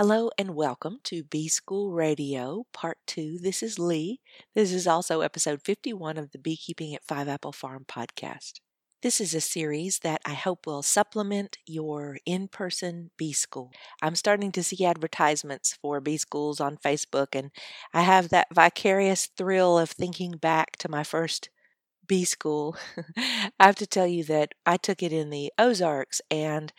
Hello 0.00 0.30
and 0.38 0.54
welcome 0.54 0.98
to 1.04 1.24
Bee 1.24 1.46
School 1.46 1.92
Radio 1.92 2.64
Part 2.72 2.96
2. 3.06 3.36
This 3.42 3.62
is 3.62 3.78
Lee. 3.78 4.20
This 4.54 4.72
is 4.72 4.86
also 4.86 5.20
episode 5.20 5.60
51 5.60 6.16
of 6.16 6.30
the 6.30 6.38
Beekeeping 6.38 6.94
at 6.94 7.04
Five 7.04 7.28
Apple 7.28 7.52
Farm 7.52 7.84
podcast. 7.86 8.60
This 9.02 9.20
is 9.20 9.34
a 9.34 9.42
series 9.42 9.98
that 9.98 10.22
I 10.24 10.32
hope 10.32 10.66
will 10.66 10.80
supplement 10.80 11.58
your 11.66 12.16
in 12.24 12.48
person 12.48 13.10
bee 13.18 13.34
school. 13.34 13.72
I'm 14.00 14.14
starting 14.14 14.52
to 14.52 14.62
see 14.62 14.86
advertisements 14.86 15.76
for 15.82 16.00
bee 16.00 16.16
schools 16.16 16.60
on 16.60 16.78
Facebook, 16.78 17.34
and 17.34 17.50
I 17.92 18.00
have 18.00 18.30
that 18.30 18.48
vicarious 18.54 19.26
thrill 19.36 19.78
of 19.78 19.90
thinking 19.90 20.30
back 20.30 20.78
to 20.78 20.88
my 20.88 21.04
first 21.04 21.50
bee 22.06 22.24
school. 22.24 22.74
I 23.60 23.66
have 23.66 23.76
to 23.76 23.86
tell 23.86 24.06
you 24.06 24.24
that 24.24 24.54
I 24.64 24.78
took 24.78 25.02
it 25.02 25.12
in 25.12 25.28
the 25.28 25.52
Ozarks, 25.58 26.22
and 26.30 26.72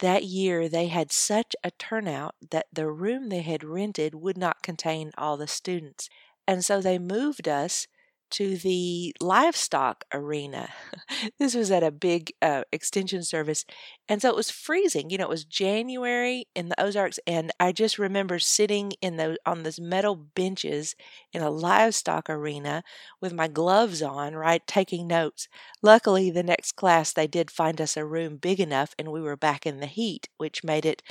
that 0.00 0.24
year 0.24 0.68
they 0.68 0.88
had 0.88 1.12
such 1.12 1.54
a 1.64 1.70
turnout 1.72 2.34
that 2.50 2.66
the 2.72 2.88
room 2.88 3.28
they 3.28 3.42
had 3.42 3.64
rented 3.64 4.14
would 4.14 4.36
not 4.36 4.62
contain 4.62 5.12
all 5.16 5.36
the 5.36 5.46
students. 5.46 6.08
And 6.46 6.64
so 6.64 6.80
they 6.80 6.98
moved 6.98 7.48
us 7.48 7.86
to 8.30 8.56
the 8.56 9.14
livestock 9.20 10.04
arena. 10.12 10.68
this 11.38 11.54
was 11.54 11.70
at 11.70 11.82
a 11.82 11.90
big 11.90 12.32
uh, 12.42 12.62
extension 12.72 13.22
service. 13.22 13.64
And 14.08 14.20
so 14.22 14.28
it 14.30 14.36
was 14.36 14.50
freezing. 14.50 15.10
You 15.10 15.18
know, 15.18 15.24
it 15.24 15.30
was 15.30 15.44
January 15.44 16.46
in 16.54 16.68
the 16.68 16.80
Ozarks. 16.80 17.18
And 17.26 17.50
I 17.60 17.72
just 17.72 17.98
remember 17.98 18.38
sitting 18.38 18.92
in 19.00 19.16
the, 19.16 19.36
on 19.46 19.62
those 19.62 19.80
metal 19.80 20.14
benches 20.16 20.94
in 21.32 21.42
a 21.42 21.50
livestock 21.50 22.28
arena 22.30 22.82
with 23.20 23.32
my 23.32 23.48
gloves 23.48 24.02
on, 24.02 24.34
right, 24.34 24.66
taking 24.66 25.06
notes. 25.06 25.48
Luckily, 25.82 26.30
the 26.30 26.42
next 26.42 26.72
class, 26.72 27.12
they 27.12 27.26
did 27.26 27.50
find 27.50 27.80
us 27.80 27.96
a 27.96 28.04
room 28.04 28.36
big 28.36 28.60
enough 28.60 28.94
and 28.98 29.12
we 29.12 29.20
were 29.20 29.36
back 29.36 29.66
in 29.66 29.80
the 29.80 29.86
heat, 29.86 30.28
which 30.36 30.64
made 30.64 30.84
it 30.86 31.02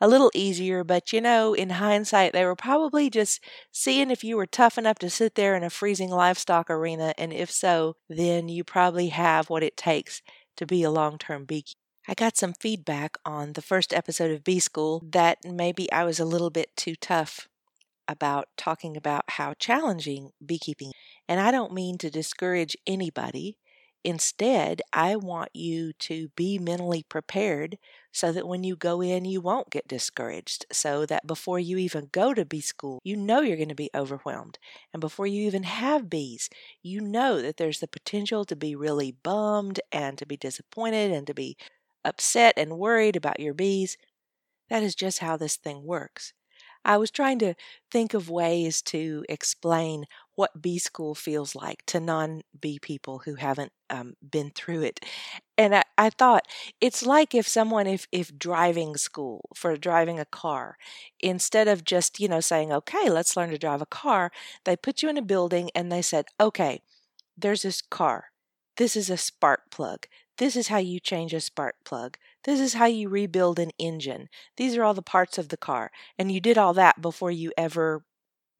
a 0.00 0.08
little 0.08 0.30
easier, 0.34 0.84
but 0.84 1.12
you 1.12 1.20
know, 1.20 1.54
in 1.54 1.70
hindsight, 1.70 2.32
they 2.32 2.44
were 2.44 2.56
probably 2.56 3.10
just 3.10 3.40
seeing 3.72 4.10
if 4.10 4.24
you 4.24 4.36
were 4.36 4.46
tough 4.46 4.76
enough 4.78 4.98
to 5.00 5.10
sit 5.10 5.34
there 5.34 5.56
in 5.56 5.62
a 5.62 5.70
freezing 5.70 6.10
livestock 6.10 6.70
arena, 6.70 7.14
and 7.18 7.32
if 7.32 7.50
so, 7.50 7.96
then 8.08 8.48
you 8.48 8.64
probably 8.64 9.08
have 9.08 9.48
what 9.50 9.62
it 9.62 9.76
takes 9.76 10.22
to 10.56 10.66
be 10.66 10.82
a 10.82 10.90
long 10.90 11.18
term 11.18 11.44
beekeeper. 11.44 11.78
I 12.06 12.14
got 12.14 12.36
some 12.36 12.52
feedback 12.52 13.16
on 13.24 13.54
the 13.54 13.62
first 13.62 13.94
episode 13.94 14.30
of 14.30 14.44
Bee 14.44 14.60
School 14.60 15.02
that 15.10 15.38
maybe 15.44 15.90
I 15.90 16.04
was 16.04 16.20
a 16.20 16.24
little 16.26 16.50
bit 16.50 16.76
too 16.76 16.94
tough 16.96 17.48
about 18.08 18.48
talking 18.56 18.96
about 18.96 19.24
how 19.28 19.54
challenging 19.54 20.30
beekeeping. 20.44 20.92
And 21.28 21.40
I 21.40 21.50
don't 21.50 21.72
mean 21.72 21.98
to 21.98 22.10
discourage 22.10 22.76
anybody. 22.86 23.56
Instead, 24.04 24.82
I 24.92 25.16
want 25.16 25.48
you 25.54 25.92
to 25.94 26.28
be 26.36 26.58
mentally 26.58 27.04
prepared 27.08 27.78
so 28.12 28.32
that 28.32 28.46
when 28.46 28.62
you 28.62 28.76
go 28.76 29.00
in, 29.00 29.24
you 29.24 29.40
won't 29.40 29.70
get 29.70 29.88
discouraged. 29.88 30.66
So 30.70 31.06
that 31.06 31.26
before 31.26 31.58
you 31.58 31.78
even 31.78 32.10
go 32.12 32.34
to 32.34 32.44
bee 32.44 32.60
school, 32.60 33.00
you 33.02 33.16
know 33.16 33.40
you're 33.40 33.56
going 33.56 33.68
to 33.70 33.74
be 33.74 33.90
overwhelmed. 33.94 34.58
And 34.92 35.00
before 35.00 35.26
you 35.26 35.46
even 35.46 35.62
have 35.64 36.10
bees, 36.10 36.50
you 36.82 37.00
know 37.00 37.40
that 37.42 37.56
there's 37.56 37.80
the 37.80 37.88
potential 37.88 38.44
to 38.44 38.54
be 38.56 38.76
really 38.76 39.12
bummed 39.12 39.80
and 39.90 40.18
to 40.18 40.26
be 40.26 40.36
disappointed 40.36 41.10
and 41.10 41.26
to 41.26 41.34
be 41.34 41.56
upset 42.04 42.54
and 42.58 42.78
worried 42.78 43.16
about 43.16 43.40
your 43.40 43.54
bees. 43.54 43.96
That 44.68 44.82
is 44.82 44.94
just 44.94 45.18
how 45.20 45.36
this 45.38 45.56
thing 45.56 45.84
works. 45.84 46.32
I 46.84 46.98
was 46.98 47.10
trying 47.10 47.38
to 47.40 47.54
think 47.90 48.12
of 48.14 48.28
ways 48.28 48.82
to 48.82 49.24
explain 49.28 50.04
what 50.36 50.60
bee 50.60 50.78
school 50.78 51.14
feels 51.14 51.54
like 51.54 51.84
to 51.86 52.00
non 52.00 52.42
bee 52.58 52.78
people 52.78 53.20
who 53.24 53.36
haven't 53.36 53.72
um, 53.90 54.14
been 54.28 54.50
through 54.50 54.82
it. 54.82 55.00
And 55.56 55.74
I, 55.76 55.84
I 55.96 56.10
thought 56.10 56.46
it's 56.80 57.04
like 57.06 57.34
if 57.34 57.46
someone, 57.46 57.86
if, 57.86 58.06
if 58.12 58.36
driving 58.36 58.96
school 58.96 59.48
for 59.54 59.76
driving 59.76 60.18
a 60.18 60.24
car, 60.24 60.76
instead 61.20 61.68
of 61.68 61.84
just, 61.84 62.18
you 62.20 62.28
know, 62.28 62.40
saying, 62.40 62.72
okay, 62.72 63.08
let's 63.08 63.36
learn 63.36 63.50
to 63.50 63.58
drive 63.58 63.82
a 63.82 63.86
car, 63.86 64.32
they 64.64 64.76
put 64.76 65.02
you 65.02 65.08
in 65.08 65.18
a 65.18 65.22
building 65.22 65.70
and 65.74 65.90
they 65.92 66.02
said, 66.02 66.26
okay, 66.40 66.82
there's 67.36 67.62
this 67.62 67.80
car. 67.82 68.26
This 68.76 68.96
is 68.96 69.10
a 69.10 69.16
spark 69.16 69.70
plug. 69.70 70.06
This 70.38 70.56
is 70.56 70.68
how 70.68 70.78
you 70.78 70.98
change 70.98 71.32
a 71.32 71.40
spark 71.40 71.76
plug. 71.84 72.18
This 72.42 72.58
is 72.58 72.74
how 72.74 72.86
you 72.86 73.08
rebuild 73.08 73.58
an 73.58 73.70
engine. 73.78 74.28
These 74.56 74.76
are 74.76 74.82
all 74.82 74.94
the 74.94 75.02
parts 75.02 75.38
of 75.38 75.48
the 75.48 75.56
car. 75.56 75.92
And 76.18 76.32
you 76.32 76.40
did 76.40 76.58
all 76.58 76.74
that 76.74 77.00
before 77.00 77.30
you 77.30 77.52
ever 77.56 78.04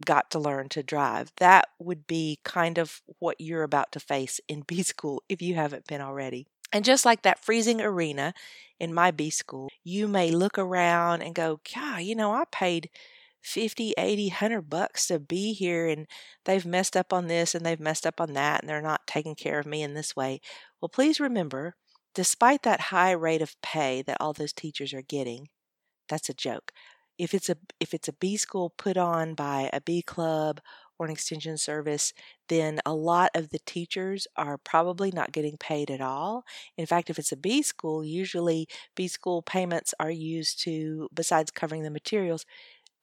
got 0.04 0.30
to 0.30 0.38
learn 0.38 0.68
to 0.70 0.82
drive. 0.82 1.32
That 1.38 1.68
would 1.78 2.06
be 2.06 2.38
kind 2.44 2.78
of 2.78 3.00
what 3.18 3.40
you're 3.40 3.62
about 3.62 3.92
to 3.92 4.00
face 4.00 4.40
in 4.48 4.62
bee 4.62 4.82
school 4.82 5.22
if 5.28 5.42
you 5.42 5.54
haven't 5.54 5.86
been 5.86 6.00
already. 6.00 6.46
And 6.72 6.84
just 6.84 7.04
like 7.04 7.22
that 7.22 7.44
freezing 7.44 7.80
arena 7.80 8.34
in 8.80 8.92
my 8.92 9.10
bee 9.10 9.30
school, 9.30 9.68
you 9.84 10.08
may 10.08 10.30
look 10.30 10.58
around 10.58 11.22
and 11.22 11.34
go, 11.34 11.60
God, 11.74 12.02
you 12.02 12.16
know, 12.16 12.32
I 12.32 12.44
paid 12.50 12.90
50, 13.42 13.94
80, 13.96 14.28
100 14.28 14.62
bucks 14.62 15.06
to 15.06 15.18
be 15.20 15.52
here 15.52 15.86
and 15.86 16.06
they've 16.44 16.66
messed 16.66 16.96
up 16.96 17.12
on 17.12 17.28
this 17.28 17.54
and 17.54 17.64
they've 17.64 17.78
messed 17.78 18.06
up 18.06 18.20
on 18.20 18.32
that 18.32 18.60
and 18.60 18.68
they're 18.68 18.82
not 18.82 19.06
taking 19.06 19.34
care 19.34 19.58
of 19.58 19.66
me 19.66 19.82
in 19.82 19.94
this 19.94 20.16
way. 20.16 20.40
Well, 20.80 20.88
please 20.88 21.20
remember, 21.20 21.76
despite 22.14 22.62
that 22.62 22.80
high 22.80 23.12
rate 23.12 23.42
of 23.42 23.60
pay 23.62 24.02
that 24.02 24.16
all 24.18 24.32
those 24.32 24.52
teachers 24.52 24.92
are 24.92 25.02
getting, 25.02 25.48
that's 26.08 26.28
a 26.28 26.34
joke 26.34 26.72
if 27.18 27.34
it's 27.34 27.48
a 27.48 27.56
if 27.80 27.94
it's 27.94 28.08
a 28.08 28.12
bee 28.12 28.36
school 28.36 28.70
put 28.76 28.96
on 28.96 29.34
by 29.34 29.70
a 29.72 29.80
bee 29.80 30.02
club 30.02 30.60
or 30.98 31.06
an 31.06 31.12
extension 31.12 31.58
service, 31.58 32.12
then 32.48 32.80
a 32.86 32.94
lot 32.94 33.30
of 33.34 33.50
the 33.50 33.58
teachers 33.66 34.26
are 34.36 34.58
probably 34.58 35.10
not 35.10 35.32
getting 35.32 35.56
paid 35.58 35.90
at 35.90 36.00
all. 36.00 36.44
In 36.76 36.86
fact, 36.86 37.10
if 37.10 37.18
it's 37.18 37.32
a 37.32 37.36
bee 37.36 37.62
school, 37.62 38.04
usually 38.04 38.68
bee 38.94 39.08
school 39.08 39.42
payments 39.42 39.92
are 39.98 40.10
used 40.10 40.60
to, 40.62 41.08
besides 41.12 41.50
covering 41.50 41.82
the 41.82 41.90
materials, 41.90 42.46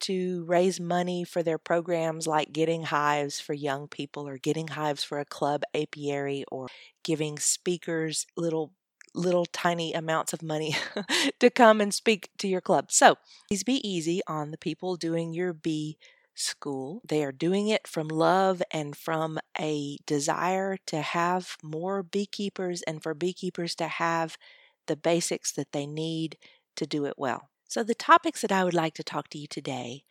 to 0.02 0.44
raise 0.46 0.80
money 0.80 1.24
for 1.24 1.44
their 1.44 1.60
programs 1.60 2.26
like 2.28 2.52
getting 2.52 2.84
hives 2.84 3.40
for 3.40 3.54
young 3.54 3.88
people 3.88 4.28
or 4.28 4.38
getting 4.38 4.70
hives 4.70 5.04
for 5.04 5.20
a 5.20 5.26
club 5.26 5.62
apiary 5.76 6.44
or 6.52 6.70
giving 7.04 7.38
speakers 7.38 8.26
little 8.36 8.74
little 9.14 9.46
tiny 9.46 9.94
amounts 9.94 10.34
of 10.34 10.42
money 10.42 10.76
to 11.40 11.50
come 11.50 11.82
and 11.82 11.94
speak 11.94 12.30
to 12.38 12.48
your 12.48 12.62
club. 12.62 12.92
So 12.92 13.16
please 13.48 13.64
be 13.64 13.88
easy 13.88 14.22
on 14.28 14.52
the 14.52 14.58
people 14.58 14.96
doing 14.96 15.34
your 15.34 15.54
bee 15.54 15.98
school. 16.34 17.02
They 17.08 17.24
are 17.24 17.32
doing 17.32 17.68
it 17.68 17.88
from 17.88 18.08
love 18.08 18.62
and 18.72 18.96
from 18.96 19.40
a 19.60 19.98
desire 20.06 20.78
to 20.88 21.02
have 21.02 21.58
more 21.64 22.04
beekeepers 22.04 22.82
and 22.84 23.04
for 23.04 23.14
beekeepers 23.14 23.76
to 23.76 23.88
have 23.88 24.38
the 24.88 24.96
basics 24.96 25.52
that 25.54 25.72
they 25.72 25.86
need 25.86 26.38
to 26.76 26.86
do 26.88 27.06
it 27.06 27.16
well. 27.18 27.50
So, 27.68 27.84
the 27.84 27.96
topics 27.96 28.42
that 28.42 28.52
I 28.52 28.64
would 28.64 28.74
like 28.74 28.94
to 28.96 29.04
talk 29.04 29.30
to 29.30 29.38
you 29.38 29.48
today 29.48 30.04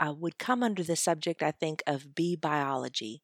uh, 0.00 0.12
would 0.12 0.38
come 0.38 0.62
under 0.62 0.82
the 0.82 0.96
subject, 0.96 1.42
I 1.42 1.50
think, 1.50 1.82
of 1.86 2.14
bee 2.14 2.36
biology. 2.36 3.22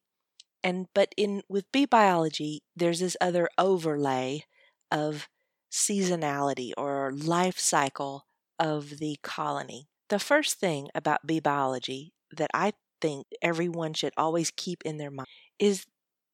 And 0.63 0.87
but 0.93 1.13
in 1.17 1.43
with 1.49 1.71
bee 1.71 1.85
biology, 1.85 2.63
there's 2.75 3.01
this 3.01 3.17
other 3.19 3.49
overlay 3.57 4.45
of 4.93 5.29
seasonality 5.71 6.71
or 6.77 7.11
life 7.13 7.59
cycle 7.59 8.25
of 8.59 8.99
the 8.99 9.17
colony. 9.23 9.89
The 10.09 10.19
first 10.19 10.59
thing 10.59 10.89
about 10.95 11.27
bee 11.27 11.41
biology 11.41 12.13
that 12.31 12.51
I 12.53 12.73
think 13.01 13.27
everyone 13.41 13.93
should 13.93 14.13
always 14.17 14.51
keep 14.55 14.83
in 14.85 14.97
their 14.97 15.11
mind 15.11 15.27
is 15.59 15.85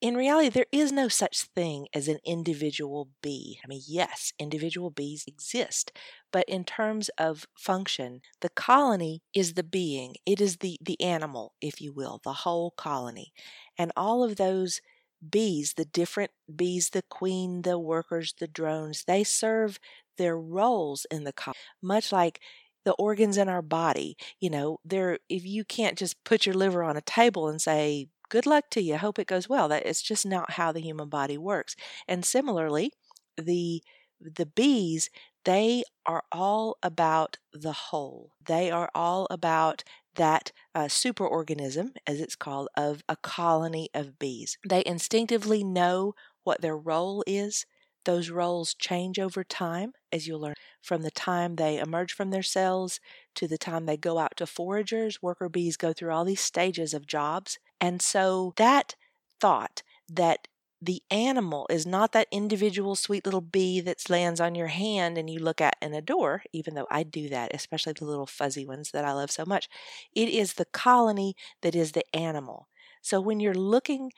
in 0.02 0.16
reality, 0.16 0.50
there 0.50 0.66
is 0.72 0.94
no 0.94 1.10
such 1.10 1.44
thing 1.44 1.88
as 1.94 2.08
an 2.08 2.20
individual 2.26 3.10
bee. 3.22 3.60
I 3.64 3.68
mean, 3.68 3.82
yes, 3.86 4.32
individual 4.40 4.92
bees 4.92 5.26
exist, 5.28 5.92
but 6.32 6.46
in 6.48 6.64
terms 6.64 7.10
of 7.18 7.48
function, 7.58 8.22
the 8.40 8.50
colony 8.50 9.22
is 9.36 9.56
the 9.56 9.64
being, 9.64 10.16
it 10.26 10.40
is 10.40 10.58
the, 10.58 10.78
the 10.82 11.00
animal, 11.02 11.54
if 11.62 11.82
you 11.82 11.92
will, 11.92 12.22
the 12.24 12.32
whole 12.34 12.72
colony. 12.72 13.34
And 13.78 13.92
all 13.98 14.24
of 14.24 14.38
those 14.38 14.80
bees, 15.28 15.74
the 15.74 15.86
different 15.86 16.32
bees, 16.56 16.90
the 16.90 17.04
queen, 17.10 17.62
the 17.64 17.78
workers, 17.80 18.34
the 18.40 18.48
drones, 18.48 19.04
they 19.06 19.24
serve 19.24 19.80
their 20.18 20.38
roles 20.38 21.06
in 21.12 21.24
the 21.24 21.34
colony, 21.34 21.58
much 21.82 22.12
like 22.12 22.40
the 22.86 22.94
organs 22.94 23.38
in 23.38 23.50
our 23.50 23.62
body. 23.62 24.18
You 24.40 24.50
know, 24.50 24.80
there 24.86 25.20
if 25.30 25.46
you 25.46 25.64
can't 25.66 25.98
just 25.98 26.24
put 26.24 26.46
your 26.46 26.56
liver 26.56 26.84
on 26.84 26.98
a 26.98 27.02
table 27.02 27.48
and 27.48 27.62
say, 27.62 28.08
good 28.30 28.46
luck 28.46 28.66
to 28.72 28.82
you, 28.82 28.98
hope 28.98 29.20
it 29.20 29.28
goes 29.28 29.50
well. 29.50 29.68
That 29.70 29.86
it's 29.86 30.02
just 30.02 30.26
not 30.26 30.52
how 30.52 30.72
the 30.72 30.82
human 30.82 31.10
body 31.10 31.38
works. 31.38 31.76
And 32.08 32.26
similarly, 32.26 32.92
the 33.38 33.82
the 34.22 34.46
bees, 34.46 35.10
they 35.46 35.84
are 36.06 36.24
all 36.32 36.78
about 36.84 37.38
the 37.54 37.72
whole. 37.72 38.32
They 38.46 38.70
are 38.72 38.90
all 38.94 39.28
about 39.30 39.84
that 40.16 40.52
uh, 40.76 40.86
superorganism, 40.86 41.92
as 42.08 42.20
it's 42.20 42.36
called, 42.36 42.70
of 42.76 43.04
a 43.08 43.16
colony 43.18 43.90
of 43.94 44.20
bees. 44.20 44.58
They 44.68 44.84
instinctively 44.86 45.64
know 45.64 46.14
what 46.44 46.62
their 46.62 46.78
role 46.78 47.24
is. 47.28 47.66
Those 48.06 48.30
roles 48.30 48.74
change 48.74 49.20
over 49.20 49.44
time, 49.44 49.94
as 50.12 50.28
you'll 50.28 50.40
learn 50.40 50.56
from 50.82 51.02
the 51.04 51.12
time 51.12 51.56
they 51.56 51.78
emerge 51.78 52.14
from 52.14 52.32
their 52.32 52.44
cells 52.44 53.00
to 53.36 53.48
the 53.48 53.58
time 53.58 53.86
they 53.86 53.98
go 53.98 54.18
out 54.18 54.36
to 54.38 54.46
foragers. 54.46 55.22
Worker 55.22 55.50
bees 55.50 55.78
go 55.78 55.94
through 55.94 56.12
all 56.12 56.26
these 56.26 56.42
stages 56.42 56.94
of 56.94 57.06
jobs. 57.06 57.60
And 57.80 58.02
so 58.02 58.54
that 58.58 58.96
thought 59.40 59.84
that 60.10 60.48
the 60.82 61.04
animal 61.12 61.68
is 61.70 61.86
not 61.86 62.14
that 62.14 62.28
individual 62.32 62.96
sweet 62.96 63.26
little 63.26 63.42
bee 63.42 63.82
that 63.82 64.10
lands 64.10 64.40
on 64.40 64.56
your 64.56 64.68
hand 64.68 65.18
and 65.18 65.30
you 65.30 65.40
look 65.40 65.60
at 65.60 65.76
and 65.82 65.94
adore, 65.94 66.44
even 66.54 66.74
though 66.76 66.88
I 66.90 67.04
do 67.04 67.28
that, 67.30 67.52
especially 67.54 67.94
the 67.94 68.06
little 68.06 68.26
fuzzy 68.26 68.66
ones 68.66 68.92
that 68.92 69.04
I 69.04 69.12
love 69.14 69.30
so 69.32 69.46
much. 69.46 69.68
It 70.14 70.30
is 70.30 70.54
the 70.54 70.66
colony 70.66 71.36
that 71.62 71.76
is 71.76 71.92
the 71.92 72.06
animal. 72.16 72.68
So 73.02 73.20
when 73.20 73.40
you're 73.40 73.54
looking 73.54 74.12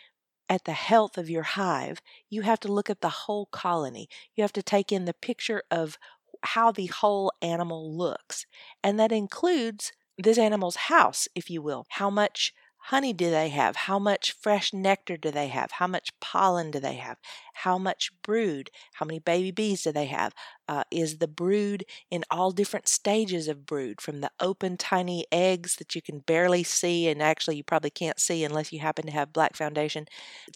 at 0.50 0.66
the 0.66 0.74
health 0.74 1.18
of 1.18 1.30
your 1.30 1.44
hive, 1.44 2.02
you 2.30 2.42
have 2.44 2.60
to 2.62 2.72
look 2.72 2.90
at 2.90 3.02
the 3.02 3.10
whole 3.10 3.48
colony. 3.48 4.10
You 4.36 4.44
have 4.44 4.54
to 4.54 4.64
take 4.64 4.92
in 4.92 5.06
the 5.06 5.14
picture 5.14 5.64
of 5.72 5.98
how 6.44 6.72
the 6.72 6.88
whole 6.88 7.32
animal 7.42 7.96
looks. 7.96 8.46
And 8.84 9.00
that 9.00 9.12
includes 9.12 9.94
this 10.18 10.38
animal's 10.38 10.76
house, 10.76 11.28
if 11.36 11.50
you 11.50 11.62
will. 11.62 11.86
How 11.90 12.10
much 12.10 12.54
honey 12.86 13.14
do 13.14 13.30
they 13.30 13.50
have? 13.50 13.76
How 13.76 14.00
much 14.00 14.32
fresh 14.34 14.74
nectar 14.74 15.18
do 15.18 15.32
they 15.32 15.48
have? 15.48 15.72
How 15.74 15.88
much 15.88 16.10
pollen 16.20 16.72
do 16.72 16.80
they 16.80 16.96
have? 16.96 17.18
How 17.54 17.78
much 17.78 18.12
brood? 18.24 18.70
How 18.96 19.06
many 19.06 19.20
baby 19.20 19.52
bees 19.52 19.84
do 19.84 19.92
they 19.92 20.06
have? 20.08 20.34
Uh, 20.68 20.84
is 20.92 21.18
the 21.20 21.28
brood 21.28 21.86
in 22.10 22.24
all 22.32 22.52
different 22.52 22.88
stages 22.88 23.48
of 23.48 23.66
brood, 23.66 24.02
from 24.02 24.22
the 24.22 24.32
open 24.40 24.78
tiny 24.78 25.26
eggs 25.32 25.76
that 25.78 25.96
you 25.96 26.02
can 26.02 26.20
barely 26.20 26.64
see, 26.64 27.08
and 27.08 27.22
actually 27.22 27.58
you 27.58 27.64
probably 27.64 27.90
can't 27.92 28.20
see 28.20 28.44
unless 28.44 28.72
you 28.74 28.80
happen 28.80 29.06
to 29.06 29.12
have 29.12 29.34
black 29.34 29.56
foundation, 29.56 30.06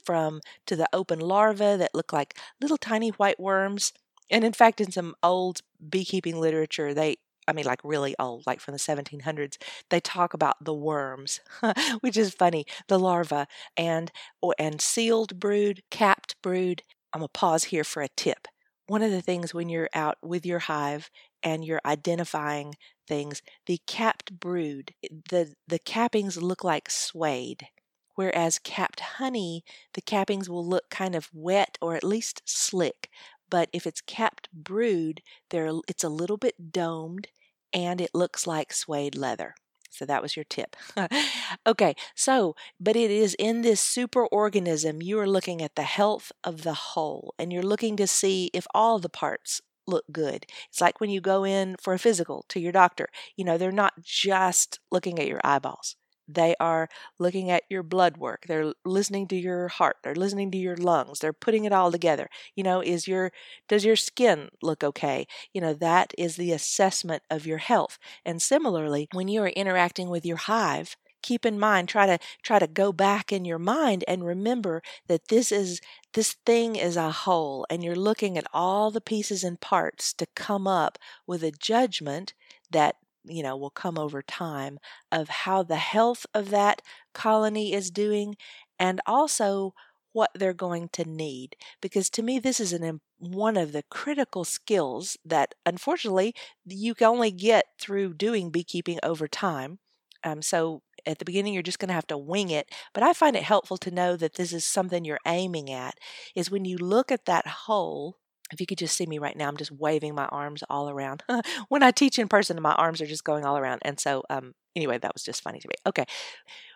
from 0.04 0.42
to 0.66 0.75
the 0.75 0.88
open 0.94 1.19
larvae 1.19 1.78
that 1.78 1.94
look 1.95 2.12
like 2.13 2.38
little 2.62 2.78
tiny 2.78 3.10
white 3.10 3.39
worms. 3.39 3.94
And 4.30 4.44
in 4.44 4.54
fact, 4.54 4.81
in 4.81 4.92
some 4.92 5.16
old 5.21 5.62
beekeeping 5.89 6.39
literature, 6.39 6.94
they 6.94 7.18
I 7.47 7.53
mean, 7.53 7.65
like 7.65 7.80
really 7.83 8.15
old, 8.19 8.45
like 8.47 8.59
from 8.59 8.74
the 8.74 8.80
1700s, 8.80 9.57
they 9.89 10.00
talk 10.00 10.33
about 10.33 10.63
the 10.63 10.74
worms, 10.74 11.39
which 12.01 12.18
is 12.18 12.33
funny, 12.33 12.65
the 12.88 13.00
larva, 13.00 13.47
and 13.77 14.12
and 14.59 14.81
sealed 14.81 15.39
brood, 15.39 15.83
capped 15.92 16.36
brood. 16.42 16.83
I'm 17.13 17.19
gonna 17.21 17.30
pause 17.30 17.65
here 17.65 17.83
for 17.83 18.01
a 18.01 18.09
tip. 18.09 18.47
One 18.88 19.01
of 19.01 19.12
the 19.12 19.21
things 19.21 19.53
when 19.53 19.69
you're 19.69 19.89
out 19.94 20.18
with 20.21 20.45
your 20.45 20.59
hive 20.59 21.09
and 21.44 21.63
you're 21.65 21.81
identifying 21.86 22.75
things, 23.07 23.42
the 23.65 23.80
capped 23.88 24.39
brood, 24.39 24.94
the 25.30 25.53
the 25.68 25.80
cappings 25.80 26.42
look 26.42 26.63
like 26.63 26.89
suede. 26.89 27.68
Whereas 28.15 28.59
capped 28.59 29.00
honey, 29.01 29.63
the 29.94 30.01
cappings 30.01 30.47
will 30.50 30.65
look 30.65 30.89
kind 30.89 31.15
of 31.15 31.30
wet 31.33 31.77
or 31.81 31.95
at 31.95 32.03
least 32.03 32.42
slick 32.45 33.09
but 33.50 33.69
if 33.74 33.86
it's 33.88 34.01
capped 34.01 34.50
brood, 34.53 35.21
there 35.50 35.69
it's 35.88 36.03
a 36.03 36.09
little 36.09 36.38
bit 36.38 36.71
domed 36.71 37.27
and 37.74 38.01
it 38.01 38.12
looks 38.13 38.47
like 38.47 38.74
suede 38.74 39.15
leather. 39.15 39.56
So 39.89 40.06
that 40.06 40.21
was 40.21 40.36
your 40.36 40.45
tip. 40.45 40.75
okay, 41.68 41.95
so, 42.15 42.56
but 42.80 42.95
it 42.97 43.12
is 43.12 43.33
in 43.39 43.62
this 43.62 43.80
super 43.80 44.25
organism, 44.27 45.01
you 45.01 45.19
are 45.19 45.27
looking 45.27 45.62
at 45.62 45.75
the 45.75 45.83
health 45.83 46.31
of 46.44 46.63
the 46.63 46.74
whole 46.74 47.33
and 47.39 47.51
you're 47.53 47.63
looking 47.63 47.95
to 47.97 48.07
see 48.07 48.50
if 48.53 48.68
all 48.74 49.00
the 49.00 49.09
parts 49.09 49.62
look 49.88 50.06
good. 50.12 50.45
It's 50.69 50.81
like 50.81 51.00
when 51.00 51.09
you 51.09 51.21
go 51.21 51.45
in 51.45 51.75
for 51.81 51.94
a 51.94 52.00
physical 52.00 52.45
to 52.50 52.59
your 52.59 52.71
doctor, 52.74 53.07
you 53.38 53.45
know, 53.45 53.57
they're 53.57 53.71
not 53.71 53.94
just 54.01 54.80
looking 54.92 55.18
at 55.19 55.27
your 55.27 55.42
eyeballs. 55.44 55.95
They 56.27 56.56
are 56.60 56.89
looking 57.19 57.50
at 57.51 57.63
your 57.69 57.83
blood 57.83 58.18
work. 58.18 58.45
They're 58.48 58.74
listening 58.83 59.27
to 59.27 59.36
your 59.36 59.68
heart. 59.68 59.98
They're 60.04 60.16
listening 60.16 60.51
to 60.51 60.57
your 60.57 60.77
lungs. 60.77 61.19
They're 61.19 61.33
putting 61.33 61.66
it 61.66 61.72
all 61.74 61.92
together. 61.92 62.30
You 62.56 62.63
know, 62.63 62.81
is 62.81 63.07
your 63.07 63.31
does 63.68 63.86
your 63.86 63.95
skin 63.95 64.50
look 64.62 64.83
okay? 64.83 65.27
You 65.54 65.62
know, 65.62 65.74
that 65.74 66.13
is 66.18 66.36
the 66.36 66.51
assessment 66.51 67.24
of 67.30 67.45
your 67.45 67.57
health. 67.60 67.98
And 68.25 68.42
similarly, 68.42 69.07
when 69.13 69.27
you 69.27 69.42
are 69.44 69.50
interacting 69.50 70.10
with 70.10 70.25
your 70.25 70.38
hive, 70.38 70.95
keep 71.22 71.45
in 71.45 71.57
mind 71.60 71.89
try 71.89 72.06
to 72.06 72.19
try 72.44 72.60
to 72.60 72.68
go 72.68 72.92
back 72.92 73.31
in 73.33 73.45
your 73.45 73.57
mind 73.57 74.04
and 74.07 74.24
remember 74.24 74.81
that 75.07 75.28
this 75.30 75.51
is 75.51 75.81
this 76.13 76.33
thing 76.45 76.75
is 76.75 76.95
a 76.95 77.10
whole 77.12 77.66
and 77.69 77.83
you're 77.83 77.95
looking 77.95 78.38
at 78.38 78.45
all 78.54 78.92
the 78.92 79.01
pieces 79.01 79.44
and 79.44 79.60
parts 79.60 80.13
to 80.13 80.28
come 80.36 80.68
up 80.68 81.00
with 81.25 81.44
a 81.44 81.51
judgment 81.51 82.33
that 82.71 82.95
you 83.27 83.44
know, 83.44 83.56
will 83.57 83.69
come 83.72 83.98
over 83.98 84.22
time 84.22 84.80
of 85.12 85.30
how 85.30 85.63
the 85.63 85.77
health 85.77 86.25
of 86.33 86.50
that 86.51 86.81
colony 87.13 87.74
is 87.74 87.92
doing 87.92 88.36
and 88.80 89.01
also 89.06 89.74
what 90.13 90.31
they're 90.33 90.54
going 90.54 90.89
to 90.94 91.04
need. 91.04 91.56
Because 91.81 92.10
to 92.12 92.24
me, 92.24 92.39
this 92.39 92.60
is 92.60 92.72
an, 92.74 93.01
one 93.18 93.57
of 93.57 93.72
the 93.74 93.83
critical 93.89 94.44
skills 94.45 95.18
that 95.25 95.56
unfortunately 95.66 96.33
you 96.66 96.95
can 96.95 97.07
only 97.07 97.31
get 97.31 97.66
through 97.80 98.13
doing 98.13 98.50
beekeeping 98.50 99.00
over 99.04 99.28
time. 99.28 99.80
Um, 100.24 100.42
so 100.42 100.81
at 101.06 101.19
the 101.19 101.25
beginning, 101.25 101.54
you're 101.54 101.63
just 101.63 101.80
going 101.80 101.89
to 101.89 101.94
have 101.95 102.07
to 102.07 102.18
wing 102.18 102.50
it. 102.50 102.69
But 102.94 103.04
I 103.04 103.13
find 103.13 103.36
it 103.36 103.44
helpful 103.44 103.78
to 103.78 103.92
know 103.92 104.16
that 104.16 104.36
this 104.36 104.54
is 104.54 104.66
something 104.66 105.06
you're 105.06 105.19
aiming 105.28 105.69
at, 105.71 105.95
is 106.36 106.50
when 106.50 106.66
you 106.66 106.78
look 106.78 107.12
at 107.12 107.25
that 107.25 107.45
whole 107.48 108.18
if 108.51 108.59
you 108.62 108.68
could 108.68 108.77
just 108.77 108.95
see 108.95 109.06
me 109.06 109.18
right 109.19 109.36
now, 109.36 109.47
I'm 109.47 109.57
just 109.57 109.71
waving 109.71 110.15
my 110.15 110.25
arms 110.25 110.63
all 110.69 110.89
around. 110.89 111.24
when 111.69 111.83
I 111.83 111.92
teach 111.92 112.19
in 112.19 112.27
person, 112.27 112.62
my 112.62 112.74
arms 112.74 113.01
are 113.01 113.07
just 113.07 113.24
going 113.24 113.45
all 113.45 113.57
around. 113.57 113.80
And 113.83 114.00
so, 114.00 114.24
um, 114.30 114.53
anyway, 114.75 114.97
that 115.00 115.13
was 115.13 115.24
just 115.24 115.42
funny 115.42 115.59
to 115.59 115.68
me. 115.68 115.75
Okay. 115.88 116.06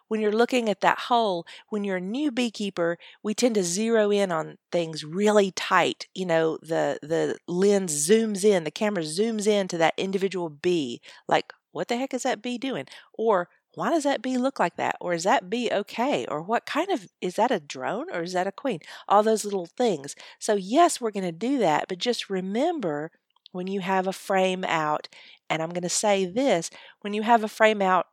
When 0.08 0.22
you're 0.22 0.32
looking 0.32 0.70
at 0.70 0.82
that 0.82 1.00
whole, 1.00 1.46
when 1.70 1.84
you're 1.84 1.98
a 1.98 2.02
new 2.02 2.32
beekeeper, 2.32 2.98
we 3.22 3.34
tend 3.36 3.56
to 3.56 3.64
zero 3.64 4.10
in 4.12 4.32
on 4.32 4.58
things 4.72 5.04
really 5.04 5.52
tight. 5.52 6.08
You 6.16 6.26
know, 6.26 6.58
the 6.62 6.98
the 7.04 7.38
lens 7.48 8.10
zooms 8.10 8.44
in, 8.44 8.64
the 8.64 8.72
camera 8.72 9.04
zooms 9.04 9.46
in 9.46 9.68
to 9.68 9.78
that 9.78 9.94
individual 9.98 10.50
bee. 10.50 11.02
Like, 11.28 11.54
what 11.72 11.88
the 11.88 11.98
heck 11.98 12.14
is 12.16 12.24
that 12.24 12.42
bee 12.42 12.58
doing? 12.58 12.86
Or 13.14 13.50
why 13.80 13.90
does 13.92 14.04
that 14.04 14.22
bee 14.22 14.38
look 14.38 14.60
like 14.60 14.76
that? 14.78 14.98
Or 15.02 15.14
is 15.14 15.24
that 15.24 15.50
bee 15.50 15.70
okay? 15.72 16.26
Or 16.28 16.42
what 16.42 16.66
kind 16.66 16.90
of 16.92 17.08
is 17.22 17.36
that 17.36 17.52
a 17.52 17.60
drone 17.60 18.08
or 18.14 18.22
is 18.24 18.34
that 18.34 18.48
a 18.48 18.52
queen? 18.52 18.80
All 19.08 19.24
those 19.24 19.46
little 19.46 19.66
things. 19.66 20.16
So, 20.40 20.56
yes, 20.56 21.02
we're 21.02 21.12
going 21.12 21.24
to 21.26 21.32
do 21.32 21.58
that, 21.60 21.86
but 21.90 21.98
just 22.00 22.30
remember 22.30 23.12
when 23.52 23.68
you 23.68 23.80
have 23.82 24.08
a 24.08 24.14
frame 24.14 24.64
out, 24.66 25.08
and 25.50 25.62
I'm 25.64 25.70
going 25.72 25.84
to 25.84 25.90
say 25.90 26.26
this 26.26 26.70
when 27.02 27.14
you 27.14 27.24
have 27.24 27.44
a 27.44 27.48
frame 27.48 27.82
out 27.82 28.08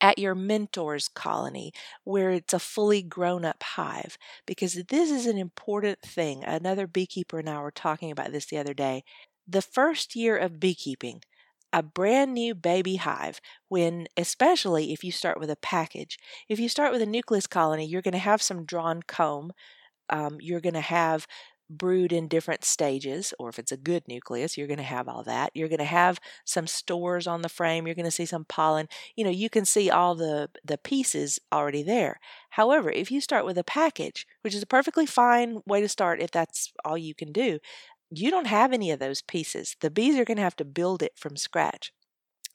at 0.00 0.18
your 0.18 0.34
mentor's 0.34 1.08
colony 1.08 1.72
where 2.04 2.30
it's 2.30 2.52
a 2.52 2.58
fully 2.58 3.02
grown 3.02 3.44
up 3.44 3.62
hive, 3.62 4.18
because 4.46 4.74
this 4.88 5.10
is 5.10 5.26
an 5.26 5.38
important 5.38 6.00
thing. 6.02 6.44
Another 6.44 6.86
beekeeper 6.86 7.38
and 7.38 7.48
I 7.48 7.60
were 7.60 7.70
talking 7.70 8.10
about 8.10 8.32
this 8.32 8.46
the 8.46 8.58
other 8.58 8.74
day. 8.74 9.04
The 9.48 9.62
first 9.62 10.16
year 10.16 10.36
of 10.36 10.60
beekeeping, 10.60 11.22
a 11.74 11.82
brand 11.82 12.34
new 12.34 12.54
baby 12.54 12.96
hive 12.96 13.40
when 13.68 14.06
especially 14.16 14.94
if 14.94 15.04
you 15.04 15.12
start 15.12 15.40
with 15.40 15.50
a 15.50 15.56
package. 15.56 16.18
If 16.48 16.60
you 16.60 16.70
start 16.70 16.92
with 16.92 17.02
a 17.02 17.06
nucleus 17.06 17.48
colony 17.48 17.86
you're 17.86 18.02
going 18.02 18.12
to 18.12 18.18
have 18.18 18.42
some 18.42 18.64
drawn 18.64 19.02
comb 19.02 19.52
um, 20.10 20.38
you're 20.40 20.60
going 20.60 20.74
to 20.74 20.80
have 20.80 21.26
brood 21.70 22.12
in 22.12 22.28
different 22.28 22.64
stages 22.64 23.32
or 23.38 23.48
if 23.48 23.58
it's 23.58 23.72
a 23.72 23.76
good 23.76 24.02
nucleus 24.06 24.56
you're 24.58 24.66
going 24.68 24.76
to 24.78 24.82
have 24.84 25.08
all 25.08 25.24
that. 25.24 25.50
You're 25.54 25.68
going 25.68 25.78
to 25.78 25.84
have 25.84 26.20
some 26.44 26.66
stores 26.66 27.26
on 27.26 27.42
the 27.42 27.48
frame 27.48 27.86
you're 27.86 27.96
going 27.96 28.04
to 28.04 28.10
see 28.10 28.26
some 28.26 28.44
pollen. 28.44 28.88
You 29.16 29.24
know 29.24 29.30
you 29.30 29.50
can 29.50 29.64
see 29.64 29.90
all 29.90 30.14
the 30.14 30.50
the 30.64 30.78
pieces 30.78 31.40
already 31.52 31.82
there. 31.82 32.20
However 32.50 32.90
if 32.90 33.10
you 33.10 33.20
start 33.20 33.46
with 33.46 33.58
a 33.58 33.64
package 33.64 34.26
which 34.42 34.54
is 34.54 34.62
a 34.62 34.66
perfectly 34.66 35.06
fine 35.06 35.60
way 35.66 35.80
to 35.80 35.88
start 35.88 36.20
if 36.20 36.30
that's 36.30 36.72
all 36.84 36.98
you 36.98 37.14
can 37.14 37.32
do 37.32 37.58
you 38.18 38.30
don't 38.30 38.46
have 38.46 38.72
any 38.72 38.90
of 38.90 38.98
those 38.98 39.22
pieces. 39.22 39.76
The 39.80 39.90
bees 39.90 40.16
are 40.18 40.24
going 40.24 40.36
to 40.36 40.42
have 40.42 40.56
to 40.56 40.64
build 40.64 41.02
it 41.02 41.12
from 41.16 41.36
scratch. 41.36 41.92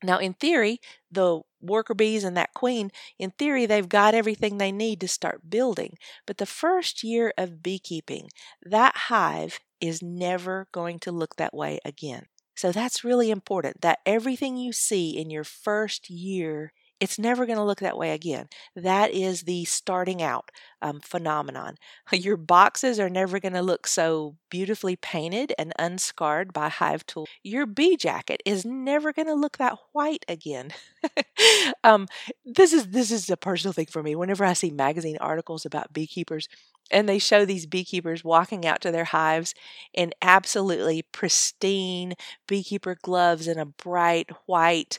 Now, 0.01 0.17
in 0.17 0.33
theory, 0.33 0.79
the 1.11 1.41
worker 1.61 1.93
bees 1.93 2.23
and 2.23 2.37
that 2.37 2.53
queen, 2.53 2.89
in 3.17 3.31
theory, 3.31 3.65
they've 3.65 3.89
got 3.89 4.15
everything 4.15 4.57
they 4.57 4.71
need 4.71 5.01
to 5.01 5.07
start 5.07 5.49
building. 5.49 5.97
But 6.25 6.37
the 6.37 6.45
first 6.45 7.03
year 7.03 7.33
of 7.37 7.61
beekeeping, 7.61 8.29
that 8.63 8.95
hive 8.95 9.59
is 9.81 10.01
never 10.01 10.67
going 10.71 10.99
to 10.99 11.11
look 11.11 11.35
that 11.35 11.53
way 11.53 11.79
again. 11.83 12.27
So 12.55 12.71
that's 12.71 13.03
really 13.03 13.29
important 13.29 13.81
that 13.81 13.99
everything 14.05 14.57
you 14.57 14.71
see 14.71 15.17
in 15.17 15.29
your 15.29 15.43
first 15.43 16.09
year 16.09 16.73
it's 16.99 17.19
never 17.19 17.45
going 17.45 17.57
to 17.57 17.63
look 17.63 17.79
that 17.79 17.97
way 17.97 18.11
again. 18.11 18.47
That 18.75 19.11
is 19.11 19.43
the 19.43 19.65
starting 19.65 20.21
out 20.21 20.51
um, 20.81 20.99
phenomenon. 20.99 21.75
Your 22.11 22.37
boxes 22.37 22.99
are 22.99 23.09
never 23.09 23.39
going 23.39 23.53
to 23.53 23.61
look 23.61 23.87
so 23.87 24.35
beautifully 24.49 24.95
painted 24.95 25.53
and 25.57 25.73
unscarred 25.79 26.53
by 26.53 26.69
hive 26.69 27.05
tool. 27.05 27.27
Your 27.43 27.65
bee 27.65 27.95
jacket 27.97 28.41
is 28.45 28.65
never 28.65 29.13
going 29.13 29.27
to 29.27 29.33
look 29.33 29.57
that 29.57 29.77
white 29.93 30.25
again. 30.27 30.71
um, 31.83 32.07
this 32.45 32.73
is 32.73 32.87
this 32.87 33.11
is 33.11 33.29
a 33.29 33.37
personal 33.37 33.73
thing 33.73 33.87
for 33.87 34.03
me. 34.03 34.15
Whenever 34.15 34.45
I 34.45 34.53
see 34.53 34.71
magazine 34.71 35.17
articles 35.19 35.65
about 35.65 35.93
beekeepers, 35.93 36.47
and 36.91 37.07
they 37.07 37.19
show 37.19 37.45
these 37.45 37.67
beekeepers 37.67 38.23
walking 38.23 38.65
out 38.65 38.81
to 38.81 38.91
their 38.91 39.05
hives 39.05 39.53
in 39.93 40.11
absolutely 40.21 41.03
pristine 41.11 42.13
beekeeper 42.47 42.97
gloves 43.01 43.47
and 43.47 43.59
a 43.59 43.65
bright 43.65 44.29
white 44.47 44.97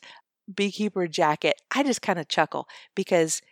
beekeeper 0.54 1.07
jacket, 1.07 1.61
I 1.75 1.83
just 1.83 2.02
kind 2.02 2.19
of 2.19 2.28
chuckle 2.28 2.69
because 2.95 3.42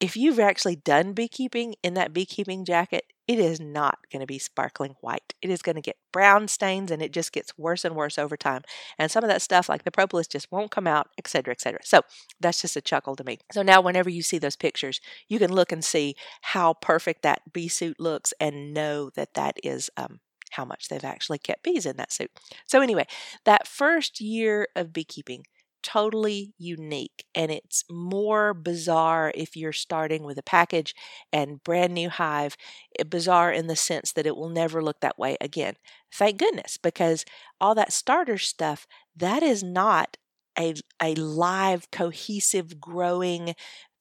if 0.00 0.16
you've 0.16 0.40
actually 0.40 0.76
done 0.76 1.12
beekeeping 1.12 1.76
in 1.82 1.94
that 1.94 2.12
beekeeping 2.12 2.64
jacket, 2.64 3.04
it 3.26 3.38
is 3.38 3.58
not 3.58 3.98
going 4.12 4.20
to 4.20 4.26
be 4.26 4.38
sparkling 4.38 4.96
white. 5.00 5.34
It 5.40 5.48
is 5.48 5.62
going 5.62 5.76
to 5.76 5.80
get 5.80 5.96
brown 6.12 6.46
stains 6.46 6.90
and 6.90 7.00
it 7.00 7.12
just 7.12 7.32
gets 7.32 7.56
worse 7.56 7.84
and 7.84 7.96
worse 7.96 8.18
over 8.18 8.36
time. 8.36 8.62
And 8.98 9.10
some 9.10 9.24
of 9.24 9.30
that 9.30 9.40
stuff, 9.40 9.68
like 9.68 9.84
the 9.84 9.90
propolis, 9.90 10.26
just 10.26 10.52
won't 10.52 10.70
come 10.70 10.86
out, 10.86 11.08
etc., 11.16 11.52
etc. 11.52 11.80
So 11.84 12.02
that's 12.38 12.60
just 12.60 12.76
a 12.76 12.82
chuckle 12.82 13.16
to 13.16 13.24
me. 13.24 13.38
So 13.52 13.62
now, 13.62 13.80
whenever 13.80 14.10
you 14.10 14.22
see 14.22 14.38
those 14.38 14.56
pictures, 14.56 15.00
you 15.28 15.38
can 15.38 15.52
look 15.52 15.72
and 15.72 15.82
see 15.82 16.16
how 16.42 16.74
perfect 16.74 17.22
that 17.22 17.52
bee 17.52 17.68
suit 17.68 17.98
looks 17.98 18.34
and 18.38 18.74
know 18.74 19.10
that 19.10 19.34
that 19.34 19.56
is 19.62 19.88
um, 19.96 20.20
how 20.50 20.64
much 20.64 20.88
they've 20.88 21.04
actually 21.04 21.38
kept 21.38 21.62
bees 21.62 21.86
in 21.86 21.96
that 21.96 22.12
suit. 22.12 22.30
So, 22.66 22.82
anyway, 22.82 23.06
that 23.44 23.66
first 23.66 24.20
year 24.20 24.68
of 24.76 24.92
beekeeping, 24.92 25.44
totally 25.84 26.54
unique 26.58 27.26
and 27.34 27.52
it's 27.52 27.84
more 27.90 28.54
bizarre 28.54 29.30
if 29.36 29.56
you're 29.56 29.72
starting 29.72 30.24
with 30.24 30.38
a 30.38 30.42
package 30.42 30.94
and 31.32 31.62
brand 31.62 31.94
new 31.94 32.08
hive 32.10 32.56
eh, 32.98 33.04
bizarre 33.04 33.52
in 33.52 33.68
the 33.68 33.76
sense 33.76 34.12
that 34.12 34.26
it 34.26 34.36
will 34.36 34.48
never 34.48 34.82
look 34.82 35.00
that 35.00 35.18
way 35.18 35.36
again. 35.40 35.74
Thank 36.12 36.38
goodness 36.38 36.78
because 36.78 37.24
all 37.60 37.74
that 37.76 37.92
starter 37.92 38.38
stuff 38.38 38.86
that 39.16 39.42
is 39.42 39.62
not 39.62 40.16
a, 40.58 40.74
a 41.02 41.14
live 41.16 41.90
cohesive 41.90 42.80
growing 42.80 43.54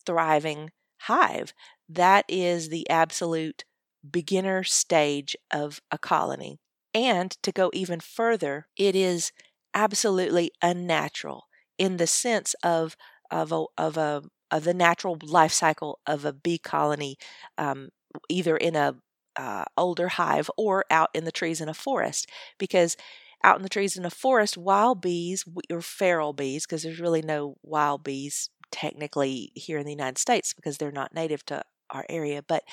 thriving 0.06 0.72
hive. 1.02 1.54
That 1.90 2.26
is 2.28 2.70
the 2.70 2.90
absolute 2.90 3.66
beginner 4.10 4.64
stage 4.64 5.36
of 5.52 5.82
a 5.92 5.98
colony. 5.98 6.60
And 6.94 7.32
to 7.44 7.52
go 7.52 7.70
even 7.74 8.00
further 8.00 8.68
it 8.78 8.96
is 8.96 9.32
absolutely 9.74 10.52
unnatural 10.62 11.46
in 11.84 11.98
the 11.98 12.08
sense 12.08 12.56
of 12.64 12.98
of 13.32 13.52
a 13.52 13.66
of 13.78 13.98
a 13.98 14.24
of 14.52 14.64
the 14.66 14.74
natural 14.74 15.18
life 15.24 15.54
cycle 15.54 16.00
of 16.08 16.26
a 16.26 16.34
bee 16.34 16.60
colony, 16.60 17.18
um, 17.58 17.90
either 18.30 18.58
in 18.58 18.76
a 18.76 18.96
uh, 19.36 19.66
older 19.78 20.10
hive 20.10 20.50
or 20.58 20.86
out 20.92 21.10
in 21.14 21.26
the 21.26 21.32
trees 21.32 21.62
in 21.62 21.70
a 21.70 21.74
forest, 21.74 22.30
because 22.60 22.98
out 23.44 23.58
in 23.58 23.64
the 23.64 23.70
trees 23.70 23.98
in 23.98 24.06
a 24.06 24.10
forest, 24.12 24.58
wild 24.58 25.02
bees 25.02 25.44
or 25.72 25.82
feral 25.82 26.34
bees, 26.34 26.66
because 26.66 26.84
there's 26.84 27.00
really 27.00 27.22
no 27.22 27.56
wild 27.64 28.04
bees 28.04 28.50
technically 28.72 29.52
here 29.56 29.78
in 29.78 29.86
the 29.86 29.92
United 29.92 30.18
States 30.18 30.54
because 30.54 30.78
they're 30.78 30.92
not 30.92 31.14
native 31.14 31.46
to 31.46 31.64
our 31.92 32.06
area, 32.10 32.42
but 32.48 32.64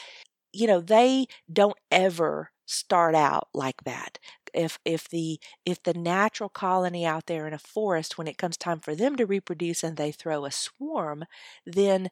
you 0.53 0.67
know 0.67 0.81
they 0.81 1.27
don't 1.53 1.77
ever 1.91 2.51
start 2.67 3.15
out 3.15 3.49
like 3.55 3.83
that 3.85 4.19
if 4.55 4.79
if 4.85 5.09
the 5.09 5.39
if 5.65 5.83
the 5.83 5.95
natural 5.95 6.49
colony 6.49 7.05
out 7.07 7.27
there 7.27 7.47
in 7.47 7.55
a 7.55 7.59
forest 7.59 8.19
when 8.19 8.27
it 8.29 8.39
comes 8.39 8.57
time 8.57 8.81
for 8.81 8.95
them 8.95 9.17
to 9.17 9.27
reproduce 9.27 9.83
and 9.85 9.97
they 9.97 10.13
throw 10.13 10.45
a 10.45 10.51
swarm 10.51 11.25
then 11.67 12.09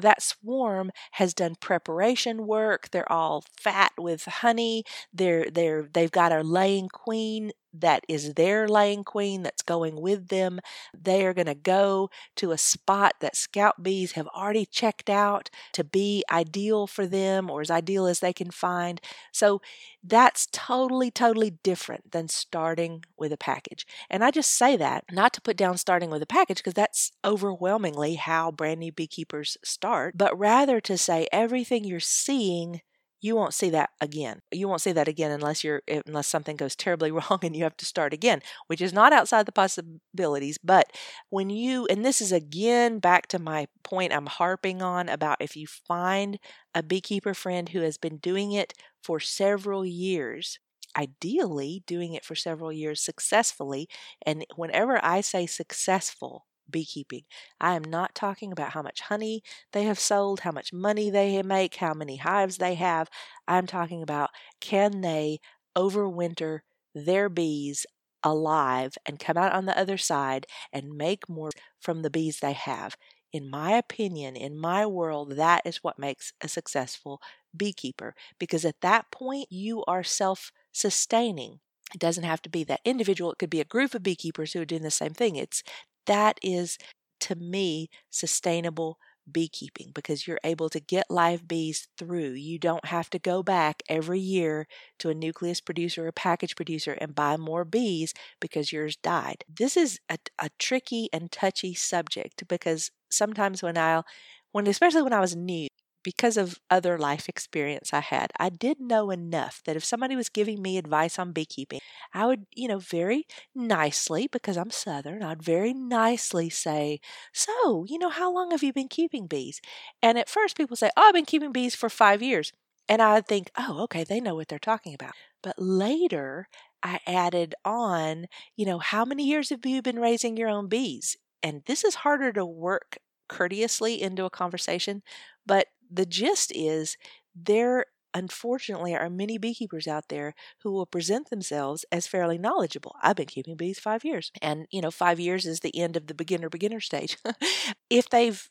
that 0.00 0.22
swarm 0.22 0.90
has 1.12 1.34
done 1.34 1.54
preparation 1.60 2.46
work. 2.46 2.90
They're 2.90 3.10
all 3.12 3.44
fat 3.56 3.92
with 3.98 4.24
honey. 4.24 4.84
They're 5.12 5.50
they're 5.50 5.88
they've 5.92 6.10
got 6.10 6.32
a 6.32 6.42
laying 6.42 6.88
queen 6.88 7.52
that 7.80 8.04
is 8.08 8.34
their 8.34 8.68
laying 8.68 9.04
queen 9.04 9.42
that's 9.42 9.62
going 9.62 10.00
with 10.00 10.28
them. 10.28 10.60
They 10.98 11.26
are 11.26 11.34
going 11.34 11.46
to 11.46 11.54
go 11.54 12.10
to 12.36 12.52
a 12.52 12.58
spot 12.58 13.14
that 13.20 13.36
scout 13.36 13.82
bees 13.82 14.12
have 14.12 14.28
already 14.28 14.66
checked 14.66 15.10
out 15.10 15.50
to 15.72 15.84
be 15.84 16.24
ideal 16.30 16.86
for 16.86 17.06
them 17.06 17.50
or 17.50 17.60
as 17.60 17.70
ideal 17.70 18.06
as 18.06 18.20
they 18.20 18.32
can 18.32 18.50
find. 18.50 19.00
So 19.32 19.60
that's 20.02 20.46
totally, 20.52 21.10
totally 21.10 21.50
different 21.50 22.12
than 22.12 22.28
starting 22.28 23.04
with 23.16 23.32
a 23.32 23.36
package. 23.36 23.86
And 24.10 24.24
I 24.24 24.30
just 24.30 24.50
say 24.50 24.76
that 24.76 25.04
not 25.10 25.32
to 25.34 25.40
put 25.40 25.56
down 25.56 25.76
starting 25.78 26.10
with 26.10 26.22
a 26.22 26.26
package 26.26 26.58
because 26.58 26.74
that's 26.74 27.12
overwhelmingly 27.24 28.14
how 28.16 28.50
brand 28.50 28.80
new 28.80 28.92
beekeepers 28.92 29.56
start, 29.64 30.16
but 30.16 30.38
rather 30.38 30.80
to 30.82 30.98
say 30.98 31.26
everything 31.32 31.84
you're 31.84 32.00
seeing 32.00 32.80
you 33.24 33.34
won't 33.36 33.54
see 33.54 33.70
that 33.70 33.90
again. 34.00 34.40
You 34.52 34.68
won't 34.68 34.82
see 34.82 34.92
that 34.92 35.08
again 35.08 35.30
unless 35.30 35.64
you're 35.64 35.82
eh, 35.88 36.02
unless 36.06 36.28
something 36.28 36.56
goes 36.56 36.76
terribly 36.76 37.10
wrong 37.12 37.38
and 37.42 37.56
you 37.56 37.64
have 37.64 37.76
to 37.78 37.86
start 37.86 38.12
again, 38.12 38.40
which 38.66 38.82
is 38.82 38.92
not 38.92 39.12
outside 39.12 39.46
the 39.46 39.52
possibilities. 39.52 40.58
But 40.62 40.86
when 41.30 41.50
you 41.50 41.86
and 41.86 42.04
this 42.04 42.20
is 42.20 42.32
again 42.32 42.98
back 42.98 43.26
to 43.28 43.38
my 43.38 43.66
point 43.82 44.12
I'm 44.12 44.26
harping 44.26 44.82
on 44.82 45.08
about 45.08 45.38
if 45.40 45.56
you 45.56 45.66
find 45.66 46.38
a 46.74 46.82
beekeeper 46.82 47.34
friend 47.34 47.68
who 47.70 47.80
has 47.80 47.96
been 47.98 48.18
doing 48.18 48.52
it 48.52 48.74
for 49.02 49.20
several 49.20 49.84
years, 49.86 50.58
ideally 50.96 51.82
doing 51.86 52.12
it 52.14 52.24
for 52.24 52.34
several 52.34 52.72
years 52.72 53.00
successfully, 53.02 53.88
and 54.26 54.44
whenever 54.56 55.02
I 55.04 55.20
say 55.22 55.46
successful, 55.46 56.46
beekeeping. 56.70 57.22
I 57.60 57.74
am 57.74 57.84
not 57.84 58.14
talking 58.14 58.52
about 58.52 58.70
how 58.72 58.82
much 58.82 59.00
honey 59.02 59.42
they 59.72 59.84
have 59.84 59.98
sold, 59.98 60.40
how 60.40 60.52
much 60.52 60.72
money 60.72 61.10
they 61.10 61.40
make, 61.42 61.76
how 61.76 61.94
many 61.94 62.16
hives 62.16 62.58
they 62.58 62.74
have. 62.74 63.08
I'm 63.46 63.66
talking 63.66 64.02
about 64.02 64.30
can 64.60 65.00
they 65.00 65.40
overwinter 65.76 66.60
their 66.94 67.28
bees 67.28 67.86
alive 68.22 68.96
and 69.06 69.18
come 69.18 69.36
out 69.36 69.52
on 69.52 69.66
the 69.66 69.78
other 69.78 69.98
side 69.98 70.46
and 70.72 70.96
make 70.96 71.28
more 71.28 71.50
from 71.80 72.02
the 72.02 72.10
bees 72.10 72.40
they 72.40 72.52
have. 72.52 72.96
In 73.32 73.50
my 73.50 73.72
opinion, 73.72 74.36
in 74.36 74.56
my 74.58 74.86
world, 74.86 75.32
that 75.36 75.62
is 75.66 75.78
what 75.82 75.98
makes 75.98 76.32
a 76.40 76.48
successful 76.48 77.20
beekeeper 77.56 78.14
because 78.38 78.64
at 78.64 78.80
that 78.80 79.10
point 79.10 79.50
you 79.50 79.84
are 79.86 80.04
self 80.04 80.52
sustaining. 80.72 81.60
It 81.92 82.00
doesn't 82.00 82.24
have 82.24 82.42
to 82.42 82.48
be 82.48 82.64
that 82.64 82.80
individual, 82.84 83.32
it 83.32 83.38
could 83.38 83.50
be 83.50 83.60
a 83.60 83.64
group 83.64 83.94
of 83.94 84.02
beekeepers 84.02 84.52
who 84.52 84.60
are 84.60 84.64
doing 84.64 84.82
the 84.82 84.90
same 84.90 85.14
thing. 85.14 85.36
It's 85.36 85.62
that 86.06 86.38
is, 86.42 86.78
to 87.20 87.34
me, 87.36 87.88
sustainable 88.10 88.98
beekeeping 89.30 89.90
because 89.94 90.26
you're 90.26 90.40
able 90.44 90.68
to 90.68 90.80
get 90.80 91.10
live 91.10 91.48
bees 91.48 91.88
through. 91.96 92.32
You 92.32 92.58
don't 92.58 92.84
have 92.86 93.08
to 93.10 93.18
go 93.18 93.42
back 93.42 93.82
every 93.88 94.20
year 94.20 94.66
to 94.98 95.08
a 95.08 95.14
nucleus 95.14 95.60
producer 95.62 96.06
or 96.06 96.12
package 96.12 96.54
producer 96.56 96.92
and 97.00 97.14
buy 97.14 97.36
more 97.38 97.64
bees 97.64 98.12
because 98.40 98.70
yours 98.72 98.96
died. 98.96 99.44
This 99.48 99.76
is 99.78 99.98
a, 100.10 100.18
a 100.38 100.50
tricky 100.58 101.08
and 101.12 101.32
touchy 101.32 101.72
subject 101.74 102.46
because 102.48 102.90
sometimes 103.10 103.62
when 103.62 103.78
I'll 103.78 104.04
when 104.52 104.66
especially 104.66 105.02
when 105.02 105.12
I 105.12 105.20
was 105.20 105.34
new, 105.34 105.68
because 106.04 106.36
of 106.36 106.60
other 106.70 106.98
life 106.98 107.28
experience 107.28 107.92
I 107.92 108.00
had, 108.00 108.30
I 108.38 108.50
did 108.50 108.80
know 108.80 109.10
enough 109.10 109.62
that 109.66 109.76
if 109.76 109.84
somebody 109.84 110.14
was 110.16 110.28
giving 110.28 110.62
me 110.62 110.78
advice 110.78 111.18
on 111.18 111.32
beekeeping, 111.32 111.80
I 112.14 112.26
would, 112.26 112.46
you 112.54 112.68
know, 112.68 112.78
very 112.78 113.26
nicely, 113.54 114.28
because 114.30 114.56
I'm 114.56 114.70
Southern, 114.70 115.22
I'd 115.24 115.42
very 115.42 115.74
nicely 115.74 116.50
say, 116.50 117.00
So, 117.32 117.84
you 117.88 117.98
know, 117.98 118.10
how 118.10 118.32
long 118.32 118.52
have 118.52 118.62
you 118.62 118.72
been 118.72 118.88
keeping 118.88 119.26
bees? 119.26 119.60
And 120.02 120.18
at 120.18 120.28
first 120.28 120.56
people 120.56 120.76
say, 120.76 120.90
Oh, 120.96 121.08
I've 121.08 121.14
been 121.14 121.24
keeping 121.26 121.52
bees 121.52 121.74
for 121.74 121.88
five 121.88 122.22
years. 122.22 122.52
And 122.88 123.00
I 123.02 123.14
would 123.14 123.26
think, 123.26 123.50
Oh, 123.58 123.82
okay, 123.84 124.04
they 124.04 124.20
know 124.20 124.34
what 124.34 124.48
they're 124.48 124.58
talking 124.58 124.94
about. 124.94 125.14
But 125.42 125.56
later, 125.58 126.48
I 126.82 127.00
added 127.06 127.54
on, 127.64 128.26
you 128.56 128.66
know, 128.66 128.78
how 128.78 129.04
many 129.04 129.24
years 129.26 129.50
have 129.50 129.64
you 129.64 129.82
been 129.82 129.98
raising 129.98 130.36
your 130.36 130.48
own 130.48 130.68
bees? 130.68 131.16
And 131.42 131.62
this 131.66 131.84
is 131.84 131.96
harder 131.96 132.32
to 132.32 132.44
work 132.44 132.98
courteously 133.28 134.00
into 134.00 134.24
a 134.24 134.30
conversation, 134.30 135.02
but 135.46 135.66
the 135.94 136.06
gist 136.06 136.52
is 136.54 136.96
there 137.34 137.86
unfortunately 138.14 138.94
are 138.94 139.10
many 139.10 139.38
beekeepers 139.38 139.88
out 139.88 140.08
there 140.08 140.34
who 140.62 140.70
will 140.72 140.86
present 140.86 141.30
themselves 141.30 141.84
as 141.92 142.06
fairly 142.06 142.38
knowledgeable. 142.38 142.94
I've 143.02 143.16
been 143.16 143.26
keeping 143.26 143.56
bees 143.56 143.78
5 143.80 144.04
years 144.04 144.30
and 144.42 144.66
you 144.70 144.80
know 144.80 144.90
5 144.92 145.20
years 145.20 145.46
is 145.46 145.60
the 145.60 145.76
end 145.80 145.96
of 145.96 146.06
the 146.06 146.14
beginner 146.14 146.48
beginner 146.48 146.80
stage. 146.80 147.18
if 147.90 148.08
they've 148.10 148.48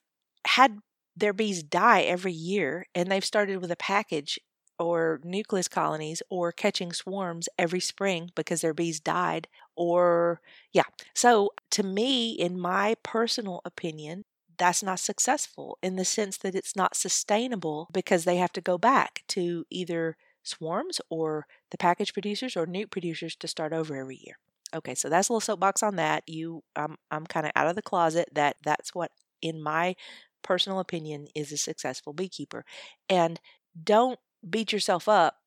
had 0.48 0.80
their 1.16 1.34
bees 1.34 1.64
die 1.64 2.02
every 2.02 2.34
year 2.34 2.88
and 2.96 3.12
they've 3.12 3.26
started 3.26 3.58
with 3.62 3.72
a 3.72 3.76
package 3.78 4.40
or 4.80 5.22
nucleus 5.24 5.68
colonies 5.68 6.22
or 6.30 6.52
catching 6.52 6.92
swarms 6.92 7.48
every 7.60 7.80
spring 7.80 8.32
because 8.36 8.62
their 8.62 8.74
bees 8.74 9.00
died 9.00 9.48
or 9.76 10.42
yeah. 10.74 10.84
So 11.16 11.52
to 11.72 11.84
me 11.84 12.32
in 12.32 12.60
my 12.60 12.96
personal 13.04 13.62
opinion 13.66 14.26
that's 14.64 14.82
not 14.82 14.98
successful 14.98 15.78
in 15.84 15.98
the 15.98 16.06
sense 16.06 16.38
that 16.38 16.56
it's 16.56 16.74
not 16.74 16.96
sustainable 16.96 17.90
because 17.92 18.24
they 18.24 18.38
have 18.38 18.54
to 18.54 18.62
go 18.62 18.78
back 18.78 19.22
to 19.28 19.66
either 19.70 20.16
swarms 20.42 21.02
or 21.10 21.46
the 21.70 21.78
package 21.78 22.14
producers 22.14 22.56
or 22.56 22.66
nuc 22.66 22.90
producers 22.90 23.36
to 23.36 23.46
start 23.46 23.74
over 23.74 23.98
every 23.98 24.22
year. 24.24 24.36
Okay, 24.74 24.96
so 24.96 25.10
that's 25.10 25.28
a 25.28 25.34
little 25.34 25.42
soapbox 25.42 25.84
on 25.84 25.98
that. 25.98 26.24
You, 26.28 26.64
I'm, 26.78 26.96
I'm 27.12 27.26
kind 27.26 27.46
of 27.46 27.52
out 27.58 27.68
of 27.68 27.76
the 27.76 27.82
closet 27.82 28.30
that 28.36 28.56
that's 28.64 28.96
what, 28.96 29.12
in 29.42 29.62
my 29.62 29.98
personal 30.44 30.80
opinion, 30.80 31.28
is 31.36 31.52
a 31.52 31.58
successful 31.58 32.14
beekeeper. 32.14 32.64
And 33.10 33.42
don't 33.84 34.18
beat 34.50 34.72
yourself 34.72 35.10
up 35.10 35.40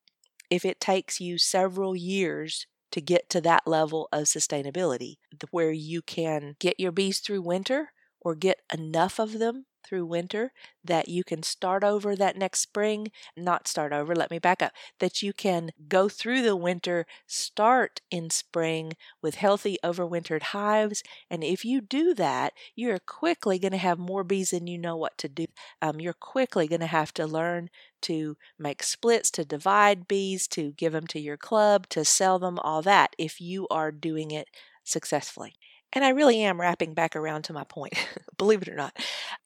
if 0.51 0.63
it 0.63 0.79
takes 0.79 1.19
you 1.19 1.39
several 1.39 1.95
years 1.95 2.67
to 2.91 3.01
get 3.01 3.31
to 3.31 3.41
that 3.41 3.65
level 3.65 4.09
of 4.11 4.25
sustainability 4.25 5.15
where 5.49 5.71
you 5.71 6.03
can 6.03 6.55
get 6.59 6.79
your 6.79 6.91
bees 6.91 7.17
through 7.17 7.41
winter 7.41 7.93
or 8.21 8.35
get 8.35 8.61
enough 8.73 9.19
of 9.19 9.39
them 9.39 9.65
through 9.85 10.05
winter, 10.05 10.51
that 10.83 11.07
you 11.07 11.23
can 11.23 11.41
start 11.41 11.81
over 11.83 12.13
that 12.15 12.35
next 12.37 12.59
spring, 12.59 13.09
not 13.37 13.67
start 13.69 13.93
over, 13.93 14.13
let 14.13 14.29
me 14.29 14.37
back 14.37 14.61
up, 14.61 14.73
that 14.99 15.21
you 15.21 15.31
can 15.31 15.69
go 15.87 16.09
through 16.09 16.41
the 16.41 16.55
winter, 16.57 17.05
start 17.25 18.01
in 18.11 18.29
spring 18.29 18.93
with 19.21 19.35
healthy 19.35 19.77
overwintered 19.85 20.41
hives. 20.43 21.03
And 21.29 21.41
if 21.43 21.63
you 21.63 21.79
do 21.79 22.13
that, 22.15 22.51
you're 22.75 22.99
quickly 22.99 23.59
going 23.59 23.71
to 23.71 23.77
have 23.77 23.97
more 23.97 24.25
bees 24.25 24.49
than 24.51 24.67
you 24.67 24.77
know 24.77 24.97
what 24.97 25.17
to 25.19 25.29
do. 25.29 25.45
Um, 25.81 25.99
you're 26.01 26.13
quickly 26.13 26.67
going 26.67 26.81
to 26.81 26.87
have 26.87 27.13
to 27.13 27.25
learn 27.25 27.69
to 28.03 28.37
make 28.59 28.83
splits, 28.83 29.31
to 29.31 29.45
divide 29.45 30.07
bees, 30.07 30.47
to 30.49 30.71
give 30.73 30.93
them 30.93 31.07
to 31.07 31.19
your 31.19 31.37
club, 31.37 31.87
to 31.89 32.03
sell 32.05 32.39
them, 32.39 32.59
all 32.59 32.81
that, 32.83 33.15
if 33.17 33.39
you 33.41 33.67
are 33.69 33.91
doing 33.91 34.31
it 34.31 34.49
successfully. 34.83 35.55
And 35.93 36.03
I 36.03 36.09
really 36.09 36.41
am 36.41 36.59
wrapping 36.59 36.93
back 36.93 37.15
around 37.15 37.43
to 37.43 37.53
my 37.53 37.63
point, 37.63 37.93
believe 38.37 38.61
it 38.61 38.69
or 38.69 38.75
not. 38.75 38.95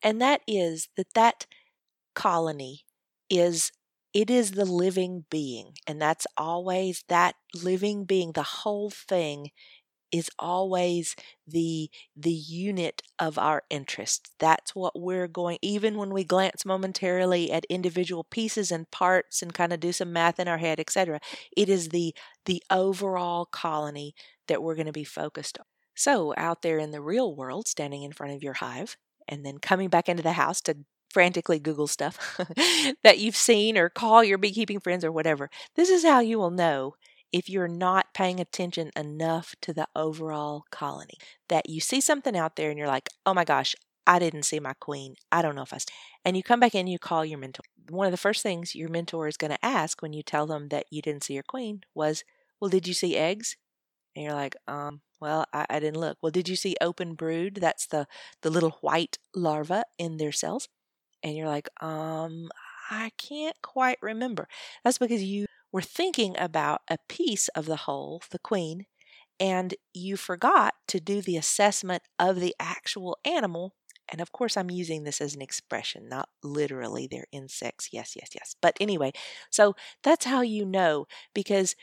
And 0.03 0.21
that 0.21 0.41
is 0.47 0.89
that 0.97 1.13
that 1.13 1.45
colony 2.13 2.83
is 3.29 3.71
it 4.13 4.29
is 4.29 4.51
the 4.51 4.65
living 4.65 5.25
being 5.29 5.73
and 5.87 6.01
that's 6.01 6.27
always 6.37 7.03
that 7.07 7.35
living 7.63 8.03
being 8.03 8.33
the 8.33 8.43
whole 8.43 8.89
thing 8.89 9.49
is 10.11 10.29
always 10.37 11.15
the 11.47 11.89
the 12.15 12.31
unit 12.31 13.01
of 13.19 13.37
our 13.37 13.63
interest 13.69 14.31
that's 14.39 14.75
what 14.75 14.99
we're 14.99 15.27
going 15.27 15.57
even 15.61 15.97
when 15.97 16.11
we 16.13 16.23
glance 16.23 16.65
momentarily 16.65 17.51
at 17.51 17.65
individual 17.69 18.25
pieces 18.25 18.71
and 18.71 18.91
parts 18.91 19.41
and 19.41 19.53
kind 19.53 19.71
of 19.71 19.79
do 19.79 19.93
some 19.93 20.11
math 20.11 20.39
in 20.39 20.47
our 20.47 20.57
head 20.57 20.79
etc 20.79 21.19
it 21.55 21.69
is 21.69 21.89
the 21.89 22.13
the 22.45 22.61
overall 22.69 23.45
colony 23.45 24.13
that 24.47 24.61
we're 24.61 24.75
going 24.75 24.85
to 24.85 24.91
be 24.91 25.05
focused 25.05 25.57
on 25.59 25.65
so, 26.01 26.33
out 26.35 26.63
there 26.63 26.79
in 26.79 26.91
the 26.91 27.01
real 27.01 27.35
world, 27.35 27.67
standing 27.67 28.01
in 28.03 28.11
front 28.11 28.33
of 28.33 28.41
your 28.41 28.53
hive, 28.53 28.97
and 29.27 29.45
then 29.45 29.59
coming 29.59 29.87
back 29.87 30.09
into 30.09 30.23
the 30.23 30.33
house 30.33 30.59
to 30.61 30.77
frantically 31.11 31.59
Google 31.59 31.87
stuff 31.87 32.37
that 33.03 33.19
you've 33.19 33.35
seen 33.35 33.77
or 33.77 33.89
call 33.89 34.23
your 34.23 34.37
beekeeping 34.37 34.79
friends 34.79 35.05
or 35.05 35.11
whatever, 35.11 35.49
this 35.75 35.89
is 35.89 36.03
how 36.03 36.19
you 36.19 36.39
will 36.39 36.49
know 36.49 36.95
if 37.31 37.49
you're 37.49 37.67
not 37.67 38.13
paying 38.13 38.39
attention 38.39 38.89
enough 38.95 39.55
to 39.61 39.73
the 39.73 39.87
overall 39.95 40.65
colony. 40.71 41.17
That 41.49 41.69
you 41.69 41.79
see 41.79 42.01
something 42.01 42.35
out 42.35 42.55
there 42.55 42.69
and 42.69 42.79
you're 42.79 42.87
like, 42.87 43.09
oh 43.25 43.33
my 43.33 43.45
gosh, 43.45 43.75
I 44.07 44.19
didn't 44.19 44.43
see 44.43 44.59
my 44.59 44.73
queen. 44.79 45.15
I 45.31 45.41
don't 45.41 45.55
know 45.55 45.61
if 45.61 45.73
I. 45.73 45.77
St-. 45.77 45.91
And 46.25 46.35
you 46.35 46.43
come 46.43 46.59
back 46.59 46.73
in, 46.73 46.87
you 46.87 46.99
call 46.99 47.23
your 47.23 47.37
mentor. 47.37 47.63
One 47.89 48.07
of 48.07 48.11
the 48.11 48.17
first 48.17 48.41
things 48.41 48.75
your 48.75 48.89
mentor 48.89 49.27
is 49.27 49.37
going 49.37 49.51
to 49.51 49.65
ask 49.65 50.01
when 50.01 50.13
you 50.13 50.23
tell 50.23 50.47
them 50.47 50.69
that 50.69 50.85
you 50.89 51.01
didn't 51.01 51.23
see 51.23 51.35
your 51.35 51.43
queen 51.43 51.81
was, 51.93 52.23
well, 52.59 52.69
did 52.69 52.87
you 52.87 52.93
see 52.93 53.15
eggs? 53.15 53.55
And 54.15 54.25
you're 54.25 54.33
like, 54.33 54.55
um, 54.67 55.01
well, 55.21 55.45
I, 55.53 55.65
I 55.69 55.79
didn't 55.79 55.99
look. 55.99 56.17
Well, 56.21 56.31
did 56.31 56.49
you 56.49 56.55
see 56.55 56.75
open 56.81 57.15
brood? 57.15 57.55
That's 57.61 57.87
the 57.87 58.07
the 58.41 58.49
little 58.49 58.77
white 58.81 59.17
larva 59.35 59.83
in 59.97 60.17
their 60.17 60.31
cells. 60.31 60.67
And 61.23 61.35
you're 61.37 61.47
like, 61.47 61.69
um, 61.83 62.49
I 62.89 63.11
can't 63.17 63.55
quite 63.61 63.97
remember. 64.01 64.47
That's 64.83 64.97
because 64.97 65.23
you 65.23 65.45
were 65.71 65.81
thinking 65.81 66.35
about 66.37 66.81
a 66.89 66.97
piece 67.09 67.47
of 67.49 67.65
the 67.65 67.75
whole, 67.77 68.21
the 68.31 68.39
queen, 68.39 68.85
and 69.39 69.73
you 69.93 70.17
forgot 70.17 70.75
to 70.89 70.99
do 70.99 71.21
the 71.21 71.37
assessment 71.37 72.03
of 72.19 72.39
the 72.39 72.55
actual 72.59 73.17
animal. 73.25 73.73
And 74.11 74.21
of 74.21 74.31
course, 74.31 74.57
I'm 74.57 74.69
using 74.69 75.03
this 75.03 75.21
as 75.21 75.35
an 75.35 75.41
expression, 75.41 76.09
not 76.09 76.29
literally 76.43 77.07
they're 77.09 77.27
insects. 77.31 77.89
Yes, 77.93 78.15
yes, 78.15 78.29
yes. 78.35 78.55
But 78.61 78.75
anyway, 78.79 79.13
so 79.49 79.75
that's 80.03 80.25
how 80.25 80.41
you 80.41 80.65
know 80.65 81.07
because 81.33 81.75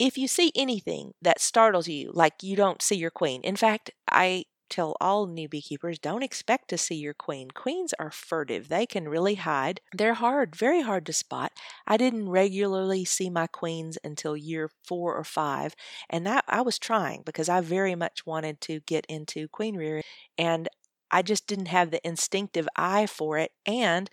if 0.00 0.18
you 0.18 0.26
see 0.28 0.52
anything 0.56 1.12
that 1.22 1.40
startles 1.40 1.86
you, 1.88 2.10
like 2.14 2.42
you 2.42 2.56
don't 2.56 2.82
see 2.82 2.96
your 2.96 3.12
queen, 3.12 3.42
in 3.42 3.56
fact, 3.56 3.92
I 4.10 4.46
tell 4.70 4.96
all 5.00 5.26
new 5.26 5.48
beekeepers 5.48 5.98
don't 5.98 6.22
expect 6.22 6.68
to 6.70 6.78
see 6.78 6.94
your 6.94 7.14
queen. 7.14 7.50
Queens 7.50 7.92
are 7.98 8.10
furtive, 8.10 8.68
they 8.68 8.86
can 8.86 9.08
really 9.08 9.34
hide. 9.34 9.80
They're 9.92 10.14
hard, 10.14 10.56
very 10.56 10.82
hard 10.82 11.06
to 11.06 11.12
spot. 11.12 11.52
I 11.86 11.98
didn't 11.98 12.30
regularly 12.30 13.04
see 13.04 13.30
my 13.30 13.46
queens 13.48 13.98
until 14.04 14.36
year 14.36 14.70
four 14.86 15.14
or 15.16 15.24
five, 15.24 15.74
and 16.08 16.26
that 16.26 16.44
I 16.48 16.62
was 16.62 16.78
trying 16.78 17.22
because 17.26 17.48
I 17.48 17.60
very 17.60 17.94
much 17.96 18.24
wanted 18.26 18.60
to 18.62 18.80
get 18.80 19.06
into 19.06 19.48
queen 19.48 19.76
rearing, 19.76 20.04
and 20.38 20.68
I 21.10 21.22
just 21.22 21.46
didn't 21.46 21.66
have 21.68 21.90
the 21.90 22.06
instinctive 22.06 22.68
eye 22.76 23.06
for 23.06 23.38
it. 23.38 23.52
And 23.66 24.08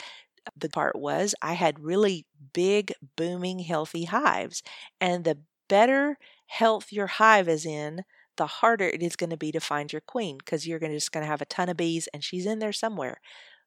the 0.56 0.70
part 0.70 0.98
was 0.98 1.36
I 1.42 1.54
had 1.54 1.80
really 1.80 2.26
big, 2.54 2.94
booming, 3.16 3.60
healthy 3.60 4.06
hives, 4.06 4.64
and 5.02 5.24
the 5.24 5.38
better 5.68 6.18
health 6.48 6.92
your 6.92 7.08
hive 7.08 7.48
is 7.50 7.66
in, 7.66 8.04
the 8.38 8.48
harder 8.48 8.86
it 8.86 9.02
is 9.02 9.16
going 9.16 9.30
to 9.32 9.38
be 9.38 9.52
to 9.52 9.60
find 9.60 9.92
your 9.92 10.02
queen 10.02 10.38
because 10.38 10.68
you're 10.68 10.80
gonna, 10.80 10.94
just 10.94 11.12
going 11.12 11.24
to 11.24 11.30
have 11.30 11.42
a 11.42 11.46
ton 11.46 11.70
of 11.70 11.78
bees 11.78 12.08
and 12.14 12.24
she's 12.24 12.46
in 12.46 12.60
there 12.60 12.74
somewhere. 12.74 13.20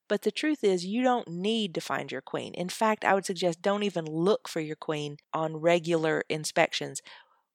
But 0.09 0.23
the 0.23 0.33
truth 0.33 0.64
is, 0.64 0.85
you 0.85 1.02
don't 1.02 1.28
need 1.28 1.75
to 1.75 1.80
find 1.80 2.11
your 2.11 2.21
queen. 2.21 2.52
In 2.54 2.69
fact, 2.69 3.04
I 3.04 3.14
would 3.14 3.26
suggest 3.26 3.62
don't 3.62 3.85
even 3.85 4.04
look 4.07 4.49
for 4.49 4.61
your 4.61 4.76
queen 4.76 5.19
on 5.33 5.57
regular 5.59 6.25
inspections. 6.28 7.00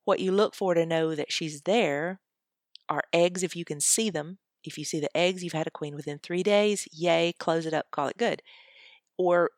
What 0.06 0.20
you 0.20 0.32
look 0.32 0.56
for 0.56 0.74
to 0.74 0.86
know 0.86 1.16
that 1.16 1.32
she's 1.32 1.62
there 1.62 2.20
are 2.90 3.04
eggs 3.14 3.44
if 3.44 3.56
you 3.56 3.66
can 3.66 3.80
see 3.82 4.10
them. 4.10 4.38
If 4.64 4.78
you 4.78 4.86
see 4.86 5.00
the 5.00 5.16
eggs, 5.16 5.44
you've 5.44 5.54
had 5.54 5.68
a 5.68 5.72
queen 5.72 5.96
within 5.96 6.20
three 6.20 6.44
days, 6.44 6.88
yay, 6.92 7.34
close 7.40 7.66
it 7.66 7.74
up, 7.74 7.92
call 7.92 8.08
it 8.08 8.18
good. 8.18 8.42
Or 9.18 9.52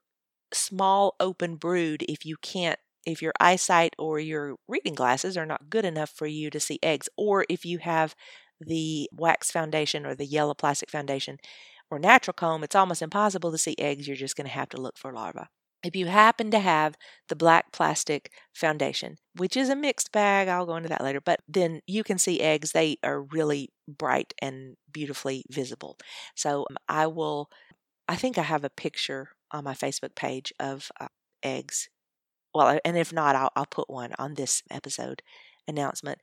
small 0.53 1.15
open 1.19 1.55
brood 1.55 2.03
if 2.07 2.25
you 2.25 2.37
can't 2.41 2.79
if 3.07 3.21
your 3.21 3.33
eyesight 3.39 3.95
or 3.97 4.19
your 4.19 4.57
reading 4.67 4.93
glasses 4.93 5.37
are 5.37 5.45
not 5.45 5.69
good 5.69 5.85
enough 5.85 6.09
for 6.09 6.27
you 6.27 6.49
to 6.49 6.59
see 6.59 6.77
eggs, 6.83 7.07
or 7.17 7.45
if 7.49 7.65
you 7.65 7.79
have 7.79 8.13
the 8.59 9.09
wax 9.13 9.49
foundation 9.49 10.05
or 10.05 10.13
the 10.13 10.25
yellow 10.25 10.53
plastic 10.53 10.91
foundation 10.91 11.37
or 11.89 11.99
natural 11.99 12.33
comb, 12.33 12.63
it's 12.63 12.75
almost 12.75 13.01
impossible 13.01 13.49
to 13.49 13.57
see 13.57 13.75
eggs. 13.79 14.07
You're 14.07 14.17
just 14.17 14.35
going 14.35 14.47
to 14.47 14.53
have 14.53 14.69
to 14.69 14.81
look 14.81 14.97
for 14.97 15.13
larvae. 15.13 15.47
If 15.83 15.95
you 15.95 16.07
happen 16.07 16.51
to 16.51 16.59
have 16.59 16.95
the 17.29 17.35
black 17.35 17.71
plastic 17.71 18.29
foundation, 18.53 19.15
which 19.37 19.55
is 19.55 19.69
a 19.69 19.75
mixed 19.75 20.11
bag, 20.11 20.49
I'll 20.49 20.65
go 20.65 20.75
into 20.75 20.89
that 20.89 21.03
later, 21.03 21.21
but 21.21 21.39
then 21.47 21.79
you 21.87 22.03
can 22.03 22.17
see 22.17 22.41
eggs. 22.41 22.73
They 22.73 22.97
are 23.03 23.21
really 23.21 23.69
bright 23.87 24.33
and 24.41 24.75
beautifully 24.91 25.45
visible. 25.49 25.97
So 26.35 26.65
um, 26.69 26.77
I 26.89 27.07
will, 27.07 27.49
I 28.09 28.17
think 28.17 28.37
I 28.37 28.41
have 28.41 28.65
a 28.65 28.69
picture 28.69 29.29
on 29.51 29.63
my 29.63 29.75
Facebook 29.75 30.15
page 30.15 30.51
of 30.59 30.91
uh, 30.99 31.07
eggs 31.41 31.87
well, 32.57 32.79
and 32.85 32.97
if 32.97 33.13
not, 33.13 33.35
I'll, 33.35 33.51
I'll 33.55 33.65
put 33.67 33.89
one 33.89 34.13
on 34.19 34.33
this 34.35 34.63
episode 34.71 35.21
announcement. 35.67 36.19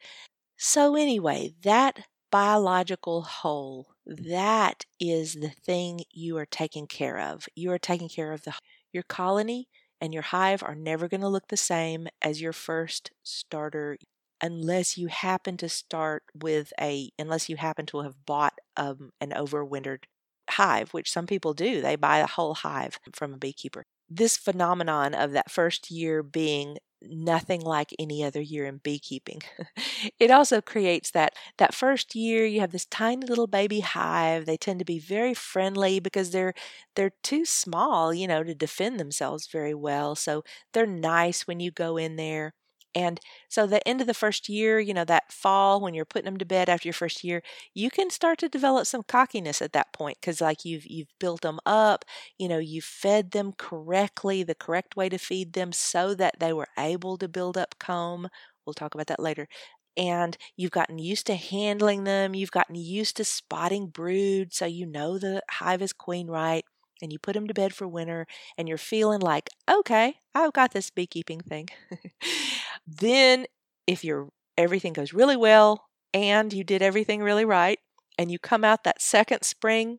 So, 0.57 0.97
anyway, 0.97 1.55
that 1.62 2.07
biological 2.31 3.23
whole, 3.23 3.88
that 4.07 4.85
is 5.01 5.35
the 5.35 5.51
thing 5.51 6.03
you 6.12 6.37
are 6.38 6.47
taking 6.47 6.87
care 6.87 7.18
of. 7.20 7.47
You 7.55 7.73
are 7.73 7.79
taking 7.79 8.09
care 8.09 8.33
of 8.33 8.44
the 8.44 8.55
your 8.92 9.05
colony 9.05 9.68
and 10.01 10.12
your 10.14 10.23
hive 10.23 10.62
are 10.62 10.75
never 10.75 11.09
going 11.09 11.20
to 11.23 11.29
look 11.29 11.49
the 11.49 11.57
same 11.57 12.09
as 12.23 12.40
your 12.42 12.53
first 12.53 13.11
starter 13.25 13.97
unless 14.42 14.99
you 14.99 15.09
happen 15.09 15.57
to 15.59 15.68
start 15.68 16.25
with 16.35 16.73
a 16.81 17.11
unless 17.18 17.49
you 17.49 17.57
happen 17.57 17.87
to 17.87 18.01
have 18.03 18.27
bought 18.27 18.55
um, 18.77 19.11
an 19.20 19.31
overwintered 19.31 20.05
hive, 20.51 20.92
which 20.92 21.11
some 21.11 21.27
people 21.27 21.55
do. 21.55 21.81
They 21.81 21.97
buy 21.97 22.18
a 22.18 22.27
whole 22.27 22.55
hive 22.55 22.99
from 23.14 23.35
a 23.35 23.38
beekeeper 23.38 23.85
this 24.11 24.37
phenomenon 24.37 25.14
of 25.14 25.33
that 25.33 25.51
first 25.51 25.90
year 25.90 26.23
being 26.23 26.79
nothing 27.03 27.61
like 27.61 27.95
any 27.99 28.25
other 28.25 28.40
year 28.40 28.64
in 28.67 28.79
beekeeping. 28.79 29.40
it 30.19 30.31
also 30.31 30.61
creates 30.61 31.11
that 31.11 31.35
that 31.59 31.75
first 31.75 32.14
year 32.14 32.47
you 32.47 32.61
have 32.61 32.73
this 32.73 32.87
tiny 32.87 33.27
little 33.27 33.47
baby 33.47 33.81
hive. 33.81 34.47
They 34.47 34.57
tend 34.57 34.79
to 34.79 34.85
be 34.85 34.99
very 34.99 35.35
friendly 35.35 36.01
because 36.01 36.31
they're 36.31 36.55
they're 36.97 37.12
too 37.23 37.45
small, 37.45 38.14
you 38.14 38.27
know, 38.27 38.43
to 38.43 38.55
defend 38.55 38.99
themselves 39.01 39.47
very 39.49 39.75
well. 39.75 40.14
So 40.14 40.45
they're 40.73 40.87
nice 40.87 41.47
when 41.47 41.61
you 41.61 41.71
go 41.71 41.97
in 41.97 42.17
there. 42.17 42.55
And 42.95 43.21
so 43.49 43.67
the 43.67 43.87
end 43.89 44.01
of 44.01 44.07
the 44.07 44.15
first 44.15 44.49
year, 44.49 44.79
you 44.81 44.95
know, 44.95 45.05
that 45.05 45.33
fall 45.33 45.81
when 45.81 45.95
you're 45.95 46.05
putting 46.05 46.27
them 46.27 46.37
to 46.39 46.45
bed 46.45 46.69
after 46.69 46.87
your 46.89 46.93
first 46.95 47.25
year, 47.25 47.43
you 47.75 47.91
can 47.91 48.11
start 48.11 48.39
to 48.39 48.49
develop 48.49 48.87
some 48.87 49.03
cockiness 49.03 49.61
at 49.61 49.73
that 49.73 49.93
point 49.93 50.19
cuz 50.23 50.41
like 50.41 50.65
you've 50.65 50.87
you've 50.87 51.09
built 51.19 51.43
them 51.43 51.59
up, 51.67 52.05
you 52.39 52.49
know, 52.49 52.59
you 52.59 52.81
fed 52.83 53.33
them 53.33 53.53
correctly, 53.59 54.43
the 54.43 54.55
correct 54.55 54.97
way 54.97 55.09
to 55.09 55.19
feed 55.19 55.53
them 55.55 55.73
so 55.73 56.15
that 56.15 56.39
they 56.41 56.53
were 56.53 56.69
able 56.79 57.19
to 57.19 57.29
build 57.29 57.59
up 57.59 57.75
comb. 57.79 58.29
We'll 58.67 58.75
talk 58.75 58.95
about 58.95 59.09
that 59.09 59.21
later 59.21 59.49
and 59.97 60.37
you've 60.57 60.71
gotten 60.73 60.99
used 60.99 61.27
to 61.27 61.35
handling 61.37 62.05
them, 62.05 62.35
you've 62.35 62.51
gotten 62.51 62.75
used 62.75 63.17
to 63.17 63.25
spotting 63.25 63.87
brood, 63.89 64.53
so 64.53 64.67
you 64.67 64.87
know 64.87 65.19
the 65.19 65.43
hive 65.51 65.83
is 65.83 65.93
queen 65.93 66.27
right 66.29 66.65
and 67.03 67.13
you 67.13 67.19
put 67.19 67.35
them 67.35 67.47
to 67.47 67.55
bed 67.55 67.75
for 67.75 67.87
winter 67.87 68.27
and 68.59 68.69
you're 68.69 68.79
feeling 68.79 69.21
like, 69.21 69.51
okay, 69.71 70.17
I've 70.35 70.53
got 70.53 70.73
this 70.73 70.91
beekeeping 70.91 71.41
thing. 71.41 71.69
then 72.87 73.47
if 73.87 74.05
you're 74.05 74.29
everything 74.57 74.92
goes 74.92 75.12
really 75.12 75.37
well 75.37 75.87
and 76.12 76.53
you 76.53 76.64
did 76.64 76.83
everything 76.83 77.23
really 77.23 77.44
right 77.44 77.79
and 78.18 78.31
you 78.31 78.38
come 78.38 78.64
out 78.64 78.85
that 78.85 79.03
second 79.03 79.42
spring 79.42 79.99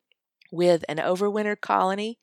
with 0.52 0.86
an 0.88 0.98
overwintered 0.98 1.62
colony 1.62 2.17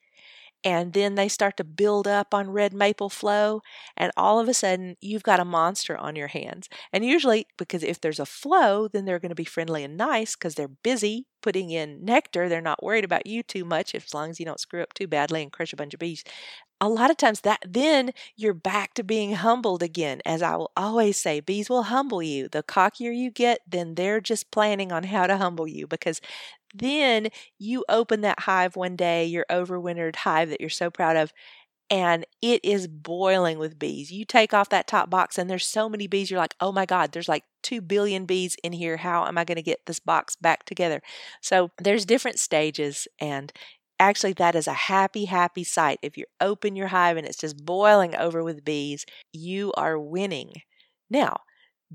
and 0.65 0.93
then 0.93 1.17
they 1.17 1.29
start 1.29 1.57
to 1.57 1.65
build 1.65 2.07
up 2.07 2.33
on 2.33 2.51
red 2.51 2.73
maple 2.73 3.11
flow 3.11 3.63
and 3.97 4.13
all 4.17 4.39
of 4.39 4.49
a 4.49 4.55
sudden 4.55 4.97
you've 5.01 5.25
got 5.25 5.41
a 5.41 5.45
monster 5.45 5.97
on 5.99 6.15
your 6.15 6.29
hands. 6.29 6.69
And 6.93 7.05
usually 7.05 7.47
because 7.59 7.83
if 7.83 8.01
there's 8.01 8.21
a 8.21 8.27
flow 8.27 8.89
then 8.89 9.05
they're 9.05 9.19
going 9.19 9.31
to 9.31 9.35
be 9.35 9.45
friendly 9.45 9.85
and 9.85 9.97
nice 9.97 10.37
because 10.37 10.55
they're 10.55 10.69
busy 10.69 11.27
putting 11.43 11.71
in 11.71 12.05
nectar 12.05 12.49
they're 12.49 12.61
not 12.61 12.83
worried 12.83 13.05
about 13.05 13.27
you 13.27 13.43
too 13.43 13.65
much 13.65 13.95
as 13.95 14.15
long 14.15 14.31
as 14.31 14.39
you 14.39 14.47
don't 14.47 14.61
screw 14.61 14.83
up 14.83 14.95
too 14.95 15.09
badly 15.09 15.43
and 15.43 15.53
crush 15.53 15.73
a 15.73 15.77
bunch 15.77 15.93
of 15.95 16.01
bees 16.01 16.23
a 16.83 16.89
lot 16.89 17.11
of 17.11 17.17
times 17.17 17.43
that 17.43 17.63
then 17.69 18.11
you're 18.37 18.53
back 18.53 18.93
to 18.95 19.05
being 19.05 19.35
humbled 19.35 19.83
again 19.83 20.21
as 20.27 20.43
i 20.43 20.57
will 20.57 20.73
always 20.77 21.17
say 21.17 21.41
bees 21.41 21.71
will 21.71 21.85
humble 21.85 22.23
you 22.23 22.49
the 22.49 22.63
cockier 22.63 23.17
you 23.17 23.31
get 23.31 23.61
then 23.69 23.95
they're 23.95 24.21
just 24.21 24.51
planning 24.51 24.93
on 24.93 25.05
how 25.05 25.27
to 25.27 25.37
humble 25.37 25.69
you 25.69 25.87
because 25.87 26.21
then 26.75 27.29
you 27.59 27.85
open 27.89 28.23
that 28.23 28.41
hive 28.41 28.77
one 28.77 28.97
day, 28.97 29.27
your 29.27 29.47
overwintered 29.51 30.17
hive 30.17 30.51
that 30.51 30.61
you're 30.61 30.71
so 30.71 30.91
proud 30.91 31.17
of, 31.17 31.33
and 31.91 32.27
it 32.41 32.61
is 32.65 32.89
boiling 32.89 33.59
with 33.59 33.79
bees. 33.79 34.11
You 34.11 34.25
take 34.25 34.55
off 34.55 34.71
that 34.71 34.87
top 34.87 35.11
box, 35.11 35.39
and 35.39 35.51
there's 35.51 35.67
so 35.67 35.89
many 35.89 36.07
bees. 36.07 36.31
You're 36.31 36.41
like, 36.41 36.55
oh 36.61 36.73
my 36.73 36.87
God, 36.87 37.13
there's 37.13 37.29
like 37.29 37.45
2 37.63 37.83
billion 37.83 38.25
bees 38.27 38.57
in 38.65 38.73
here. 38.73 38.97
How 38.99 39.27
am 39.27 39.39
I 39.39 39.45
going 39.45 39.57
to 39.57 39.63
get 39.63 39.87
this 39.87 40.01
box 40.01 40.37
back 40.37 40.65
together? 40.65 41.03
So 41.43 41.71
there's 41.79 42.07
different 42.07 42.39
stages, 42.39 43.09
and 43.21 43.53
actually, 44.03 44.35
that 44.35 44.55
is 44.55 44.67
a 44.67 44.73
happy, 44.73 45.27
happy 45.27 45.65
sight. 45.65 45.99
If 46.03 46.17
you 46.19 46.25
open 46.41 46.77
your 46.77 46.89
hive 46.89 47.17
and 47.17 47.27
it's 47.27 47.39
just 47.39 47.65
boiling 47.65 48.15
over 48.17 48.43
with 48.45 48.65
bees, 48.65 49.07
you 49.33 49.73
are 49.77 49.99
winning. 49.99 50.53
Now, 51.11 51.39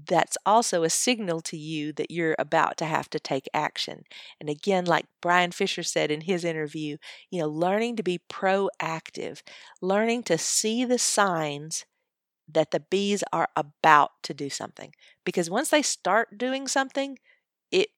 that's 0.10 0.38
also 0.46 0.84
a 0.84 0.90
signal 0.90 1.42
to 1.42 1.58
you 1.58 1.92
that 1.94 2.12
you're 2.12 2.36
about 2.38 2.78
to 2.78 2.86
have 2.86 3.10
to 3.10 3.20
take 3.20 3.50
action. 3.54 4.04
And 4.40 4.50
again, 4.50 4.86
like 4.86 5.06
Brian 5.22 5.52
Fisher 5.52 5.84
said 5.84 6.12
in 6.12 6.22
his 6.22 6.46
interview, 6.46 6.98
you 7.32 7.40
know, 7.42 7.48
learning 7.50 7.96
to 7.98 8.04
be 8.04 8.20
proactive, 8.30 9.42
learning 9.82 10.24
to 10.24 10.38
see 10.38 10.86
the 10.86 11.00
signs 11.00 11.86
that 12.48 12.72
the 12.72 12.80
bees 12.80 13.24
are 13.34 13.50
about 13.56 14.12
to 14.24 14.34
do 14.34 14.50
something. 14.50 14.94
Because 15.26 15.50
once 15.50 15.70
they 15.70 15.82
start 15.82 16.38
doing 16.38 16.68
something, 16.68 17.18
it 17.72 17.90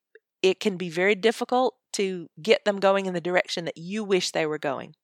it 0.41 0.59
can 0.59 0.77
be 0.77 0.89
very 0.89 1.15
difficult 1.15 1.75
to 1.93 2.27
get 2.41 2.65
them 2.65 2.79
going 2.79 3.05
in 3.05 3.13
the 3.13 3.21
direction 3.21 3.65
that 3.65 3.77
you 3.77 4.03
wish 4.03 4.31
they 4.31 4.45
were 4.45 4.59
going. 4.59 4.95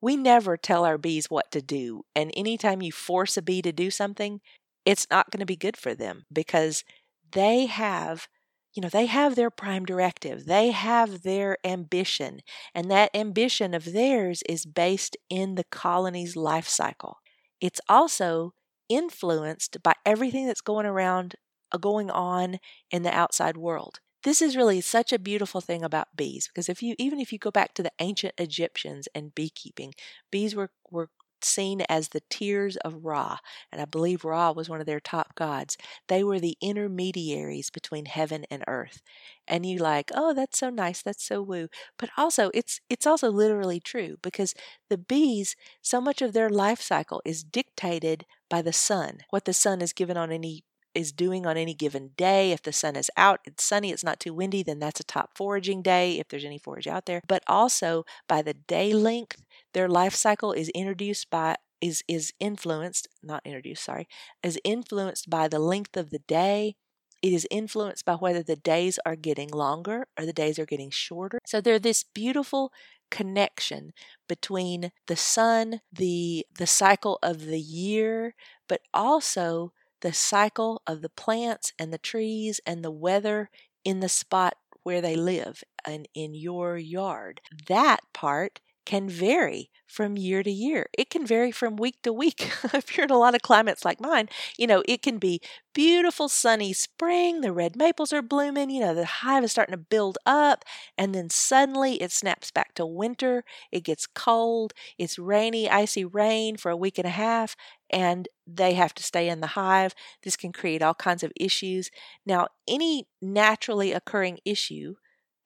We 0.00 0.16
never 0.16 0.56
tell 0.56 0.84
our 0.84 0.98
bees 0.98 1.26
what 1.28 1.50
to 1.52 1.62
do, 1.62 2.04
and 2.14 2.32
anytime 2.36 2.82
you 2.82 2.92
force 2.92 3.36
a 3.36 3.42
bee 3.42 3.62
to 3.62 3.72
do 3.72 3.90
something, 3.90 4.40
it's 4.84 5.06
not 5.10 5.30
going 5.30 5.40
to 5.40 5.46
be 5.46 5.56
good 5.56 5.76
for 5.76 5.94
them 5.94 6.24
because 6.32 6.84
they 7.32 7.66
have 7.66 8.28
you 8.74 8.82
know 8.82 8.88
they 8.88 9.06
have 9.06 9.34
their 9.34 9.50
prime 9.50 9.84
directive 9.84 10.44
they 10.46 10.70
have 10.70 11.22
their 11.22 11.56
ambition 11.64 12.40
and 12.74 12.90
that 12.90 13.10
ambition 13.14 13.74
of 13.74 13.92
theirs 13.92 14.42
is 14.48 14.64
based 14.66 15.16
in 15.28 15.54
the 15.56 15.64
colony's 15.64 16.36
life 16.36 16.68
cycle 16.68 17.16
it's 17.60 17.80
also 17.88 18.52
influenced 18.88 19.82
by 19.82 19.94
everything 20.06 20.46
that's 20.46 20.60
going 20.60 20.86
around 20.86 21.34
uh, 21.72 21.78
going 21.78 22.10
on 22.10 22.58
in 22.90 23.02
the 23.02 23.14
outside 23.14 23.56
world 23.56 24.00
this 24.24 24.42
is 24.42 24.56
really 24.56 24.80
such 24.80 25.12
a 25.12 25.18
beautiful 25.18 25.60
thing 25.60 25.82
about 25.84 26.16
bees 26.16 26.48
because 26.48 26.68
if 26.68 26.82
you 26.82 26.94
even 26.98 27.20
if 27.20 27.32
you 27.32 27.38
go 27.38 27.50
back 27.50 27.74
to 27.74 27.82
the 27.82 27.92
ancient 28.00 28.34
Egyptians 28.38 29.08
and 29.14 29.34
beekeeping 29.34 29.94
bees 30.30 30.54
were 30.54 30.70
were 30.90 31.08
seen 31.40 31.82
as 31.88 32.08
the 32.08 32.22
tears 32.28 32.76
of 32.78 33.04
Ra, 33.04 33.38
and 33.70 33.80
I 33.80 33.84
believe 33.84 34.24
Ra 34.24 34.50
was 34.50 34.68
one 34.68 34.80
of 34.80 34.86
their 34.86 34.98
top 34.98 35.36
gods. 35.36 35.76
They 36.08 36.24
were 36.24 36.40
the 36.40 36.58
intermediaries 36.60 37.70
between 37.70 38.06
heaven 38.06 38.44
and 38.50 38.64
earth. 38.66 39.02
And 39.46 39.64
you 39.64 39.78
like, 39.78 40.10
oh, 40.14 40.34
that's 40.34 40.58
so 40.58 40.68
nice, 40.70 41.00
that's 41.02 41.24
so 41.24 41.40
woo. 41.42 41.68
But 41.98 42.10
also 42.16 42.50
it's 42.54 42.80
it's 42.90 43.06
also 43.06 43.30
literally 43.30 43.80
true 43.80 44.16
because 44.22 44.54
the 44.88 44.98
bees, 44.98 45.54
so 45.82 46.00
much 46.00 46.22
of 46.22 46.32
their 46.32 46.50
life 46.50 46.80
cycle 46.80 47.22
is 47.24 47.44
dictated 47.44 48.26
by 48.50 48.62
the 48.62 48.72
sun, 48.72 49.18
what 49.30 49.44
the 49.44 49.54
sun 49.54 49.80
is 49.82 49.92
given 49.92 50.16
on 50.16 50.32
any 50.32 50.64
is 50.98 51.12
doing 51.12 51.46
on 51.46 51.56
any 51.56 51.74
given 51.74 52.10
day. 52.16 52.52
If 52.52 52.62
the 52.62 52.72
sun 52.72 52.96
is 52.96 53.10
out, 53.16 53.40
it's 53.44 53.64
sunny, 53.64 53.90
it's 53.92 54.04
not 54.04 54.20
too 54.20 54.34
windy, 54.34 54.62
then 54.62 54.80
that's 54.80 55.00
a 55.00 55.04
top 55.04 55.30
foraging 55.36 55.82
day 55.82 56.18
if 56.18 56.28
there's 56.28 56.44
any 56.44 56.58
forage 56.58 56.88
out 56.88 57.06
there. 57.06 57.22
But 57.28 57.44
also 57.46 58.04
by 58.28 58.42
the 58.42 58.54
day 58.54 58.92
length, 58.92 59.42
their 59.74 59.88
life 59.88 60.14
cycle 60.14 60.52
is 60.52 60.68
introduced 60.70 61.30
by 61.30 61.56
is 61.80 62.02
is 62.08 62.32
influenced, 62.40 63.08
not 63.22 63.42
introduced, 63.44 63.84
sorry, 63.84 64.08
is 64.42 64.58
influenced 64.64 65.30
by 65.30 65.48
the 65.48 65.60
length 65.60 65.96
of 65.96 66.10
the 66.10 66.18
day. 66.20 66.74
It 67.22 67.32
is 67.32 67.46
influenced 67.50 68.04
by 68.04 68.14
whether 68.14 68.42
the 68.42 68.56
days 68.56 68.98
are 69.04 69.16
getting 69.16 69.50
longer 69.50 70.06
or 70.18 70.24
the 70.26 70.32
days 70.32 70.58
are 70.58 70.66
getting 70.66 70.90
shorter. 70.90 71.38
So 71.46 71.60
there's 71.60 71.80
this 71.80 72.04
beautiful 72.04 72.72
connection 73.10 73.92
between 74.28 74.90
the 75.06 75.16
sun, 75.16 75.80
the 75.92 76.46
the 76.58 76.66
cycle 76.66 77.18
of 77.22 77.46
the 77.46 77.60
year, 77.60 78.34
but 78.68 78.82
also 78.94 79.72
the 80.00 80.12
cycle 80.12 80.82
of 80.86 81.02
the 81.02 81.08
plants 81.08 81.72
and 81.78 81.92
the 81.92 81.98
trees 81.98 82.60
and 82.66 82.84
the 82.84 82.90
weather 82.90 83.50
in 83.84 84.00
the 84.00 84.08
spot 84.08 84.56
where 84.82 85.00
they 85.00 85.16
live 85.16 85.62
and 85.84 86.08
in 86.14 86.34
your 86.34 86.76
yard. 86.78 87.40
That 87.68 88.00
part 88.12 88.60
can 88.88 89.08
vary 89.08 89.70
from 89.86 90.18
year 90.18 90.42
to 90.42 90.50
year. 90.50 90.88
It 90.98 91.10
can 91.10 91.26
vary 91.26 91.52
from 91.52 91.76
week 91.76 92.02
to 92.02 92.12
week. 92.12 92.50
if 92.74 92.96
you're 92.96 93.04
in 93.06 93.12
a 93.12 93.18
lot 93.18 93.36
of 93.36 93.42
climates 93.42 93.84
like 93.84 94.00
mine, 94.00 94.28
you 94.58 94.66
know, 94.66 94.82
it 94.88 95.02
can 95.02 95.18
be 95.18 95.40
beautiful 95.74 96.28
sunny 96.28 96.72
spring, 96.72 97.42
the 97.42 97.52
red 97.52 97.76
maples 97.76 98.12
are 98.12 98.22
blooming, 98.22 98.70
you 98.70 98.80
know, 98.80 98.94
the 98.94 99.06
hive 99.06 99.44
is 99.44 99.52
starting 99.52 99.74
to 99.74 99.78
build 99.78 100.18
up, 100.26 100.64
and 100.98 101.14
then 101.14 101.30
suddenly 101.30 102.02
it 102.02 102.12
snaps 102.12 102.50
back 102.50 102.74
to 102.74 102.86
winter. 102.86 103.44
It 103.72 103.84
gets 103.84 104.06
cold, 104.06 104.72
it's 104.98 105.18
rainy, 105.18 105.70
icy 105.70 106.04
rain 106.04 106.56
for 106.56 106.70
a 106.70 106.76
week 106.76 106.98
and 106.98 107.06
a 107.06 107.10
half, 107.10 107.56
and 107.90 108.28
they 108.46 108.74
have 108.74 108.94
to 108.94 109.02
stay 109.02 109.28
in 109.28 109.40
the 109.40 109.48
hive. 109.48 109.94
This 110.22 110.36
can 110.36 110.52
create 110.52 110.82
all 110.82 110.94
kinds 110.94 111.22
of 111.22 111.32
issues. 111.36 111.90
Now, 112.26 112.48
any 112.66 113.06
naturally 113.22 113.92
occurring 113.92 114.38
issue 114.44 114.96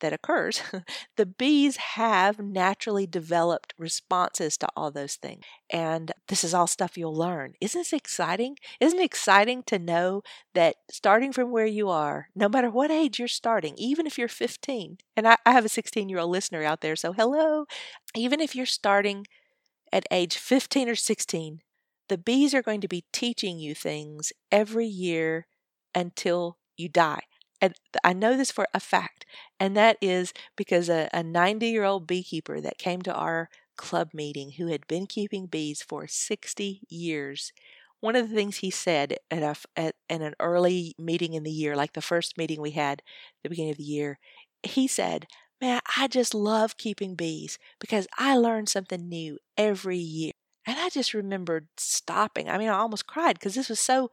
that 0.02 0.12
occurs, 0.12 0.62
the 1.16 1.26
bees 1.26 1.76
have 1.76 2.38
naturally 2.38 3.06
developed 3.06 3.74
responses 3.78 4.58
to 4.58 4.68
all 4.76 4.90
those 4.92 5.16
things. 5.16 5.44
And 5.72 6.12
this 6.28 6.44
is 6.44 6.54
all 6.54 6.66
stuff 6.68 6.98
you'll 6.98 7.16
learn. 7.16 7.54
Isn't 7.60 7.80
this 7.80 7.92
exciting? 7.94 8.58
Isn't 8.80 9.00
it 9.00 9.04
exciting 9.04 9.62
to 9.64 9.78
know 9.78 10.22
that 10.54 10.76
starting 10.90 11.32
from 11.32 11.50
where 11.50 11.66
you 11.66 11.88
are, 11.88 12.28
no 12.36 12.48
matter 12.48 12.70
what 12.70 12.90
age 12.90 13.18
you're 13.18 13.28
starting, 13.28 13.74
even 13.78 14.06
if 14.06 14.18
you're 14.18 14.28
15, 14.28 14.98
and 15.16 15.26
I, 15.26 15.36
I 15.46 15.52
have 15.52 15.64
a 15.64 15.70
16 15.70 16.08
year 16.10 16.18
old 16.18 16.30
listener 16.30 16.62
out 16.62 16.82
there, 16.82 16.96
so 16.96 17.12
hello, 17.14 17.66
even 18.14 18.40
if 18.40 18.54
you're 18.54 18.66
starting 18.66 19.26
at 19.92 20.06
age 20.10 20.36
15 20.36 20.88
or 20.88 20.94
16, 20.94 21.60
the 22.08 22.18
bees 22.18 22.54
are 22.54 22.62
going 22.62 22.80
to 22.80 22.88
be 22.88 23.04
teaching 23.12 23.58
you 23.58 23.74
things 23.74 24.32
every 24.50 24.86
year 24.86 25.46
until 25.94 26.58
you 26.76 26.88
die. 26.88 27.22
And 27.62 27.74
I 28.04 28.12
know 28.14 28.36
this 28.36 28.50
for 28.52 28.66
a 28.74 28.80
fact, 28.80 29.26
and 29.60 29.76
that 29.76 29.96
is 30.02 30.34
because 30.56 30.90
a 30.90 31.08
90 31.24 31.68
year 31.68 31.84
old 31.84 32.06
beekeeper 32.06 32.60
that 32.60 32.78
came 32.78 33.02
to 33.02 33.14
our 33.14 33.48
club 33.76 34.10
meeting 34.14 34.52
who 34.52 34.66
had 34.68 34.86
been 34.88 35.06
keeping 35.06 35.46
bees 35.46 35.82
for 35.82 36.06
60 36.08 36.82
years. 36.90 37.52
One 38.00 38.16
of 38.16 38.28
the 38.28 38.34
things 38.34 38.58
he 38.58 38.70
said 38.70 39.16
at, 39.30 39.42
a, 39.44 39.54
at, 39.80 39.94
at 40.10 40.20
an 40.22 40.34
early 40.40 40.94
meeting 40.98 41.34
in 41.34 41.44
the 41.44 41.52
year, 41.52 41.76
like 41.76 41.92
the 41.94 42.02
first 42.02 42.36
meeting 42.36 42.60
we 42.60 42.72
had 42.72 42.98
at 43.00 43.42
the 43.44 43.48
beginning 43.50 43.70
of 43.72 43.76
the 43.78 43.84
year, 43.84 44.18
he 44.64 44.86
said, 44.88 45.26
Man, 45.60 45.80
I 45.96 46.08
just 46.08 46.34
love 46.34 46.76
keeping 46.76 47.14
bees 47.14 47.58
because 47.80 48.08
I 48.18 48.36
learn 48.36 48.66
something 48.66 49.08
new 49.08 49.38
every 49.56 49.98
year. 49.98 50.32
And 50.66 50.78
I 50.78 50.88
just 50.88 51.14
remembered 51.14 51.68
stopping. 51.76 52.48
I 52.48 52.58
mean, 52.58 52.68
I 52.68 52.78
almost 52.78 53.06
cried 53.06 53.38
because 53.38 53.54
this 53.54 53.68
was 53.68 53.78
so 53.80 54.10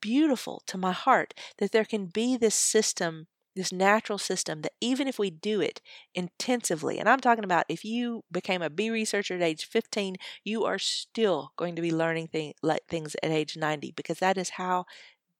beautiful 0.00 0.62
to 0.66 0.78
my 0.78 0.92
heart 0.92 1.34
that 1.58 1.72
there 1.72 1.84
can 1.84 2.06
be 2.06 2.36
this 2.36 2.54
system, 2.54 3.26
this 3.56 3.72
natural 3.72 4.18
system 4.18 4.62
that 4.62 4.72
even 4.80 5.08
if 5.08 5.18
we 5.18 5.30
do 5.30 5.60
it 5.60 5.80
intensively, 6.14 6.98
and 6.98 7.08
I'm 7.08 7.20
talking 7.20 7.44
about 7.44 7.66
if 7.68 7.84
you 7.84 8.22
became 8.30 8.62
a 8.62 8.70
bee 8.70 8.90
researcher 8.90 9.34
at 9.36 9.42
age 9.42 9.66
15, 9.66 10.16
you 10.44 10.64
are 10.64 10.78
still 10.78 11.52
going 11.56 11.76
to 11.76 11.82
be 11.82 11.92
learning 11.92 12.28
thing, 12.28 12.54
like 12.62 12.86
things 12.88 13.16
at 13.22 13.30
age 13.30 13.56
90 13.56 13.92
because 13.92 14.18
that 14.20 14.38
is 14.38 14.50
how 14.50 14.84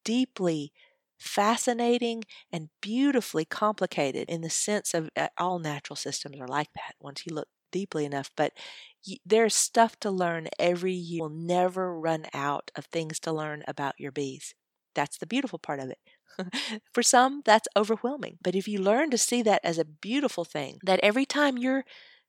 deeply 0.05 0.73
fascinating 1.19 2.25
and 2.53 2.71
beautifully 2.81 3.45
complicated 3.45 4.29
in 4.29 4.41
the 4.41 4.49
sense 4.51 4.95
of 4.95 5.11
uh, 5.17 5.29
all 5.37 5.59
natural 5.59 5.97
systems 5.97 6.41
are 6.41 6.49
like 6.49 6.73
that 6.75 6.95
once 7.01 7.27
you 7.27 7.35
look 7.35 7.49
deeply 7.71 8.05
enough 8.07 8.31
but 8.37 8.53
there's 9.25 9.55
stuff 9.55 9.99
to 10.01 10.11
learn 10.11 10.49
every 10.59 10.93
year. 10.93 11.19
You'll 11.19 11.29
never 11.31 11.99
run 11.99 12.27
out 12.35 12.71
of 12.77 12.87
things 12.87 13.19
to 13.21 13.33
learn 13.33 13.65
about 13.67 13.95
your 13.99 14.13
bees. 14.13 14.55
That's 14.95 15.19
the 15.19 15.27
beautiful 15.27 15.59
part 15.59 15.81
of 15.81 15.91
it. 15.91 15.99
For 16.93 17.03
some, 17.03 17.43
that's 17.45 17.69
overwhelming. 17.77 18.39
But 18.43 18.55
if 18.55 18.69
you 18.69 18.81
learn 18.81 19.11
to 19.11 19.19
see 19.19 19.43
that 19.43 19.61
as 19.65 19.79
a 19.79 19.85
beautiful 19.85 20.45
thing, 20.45 20.79
that 20.83 21.01
every 21.03 21.27
time 21.27 21.59
you're 21.59 21.85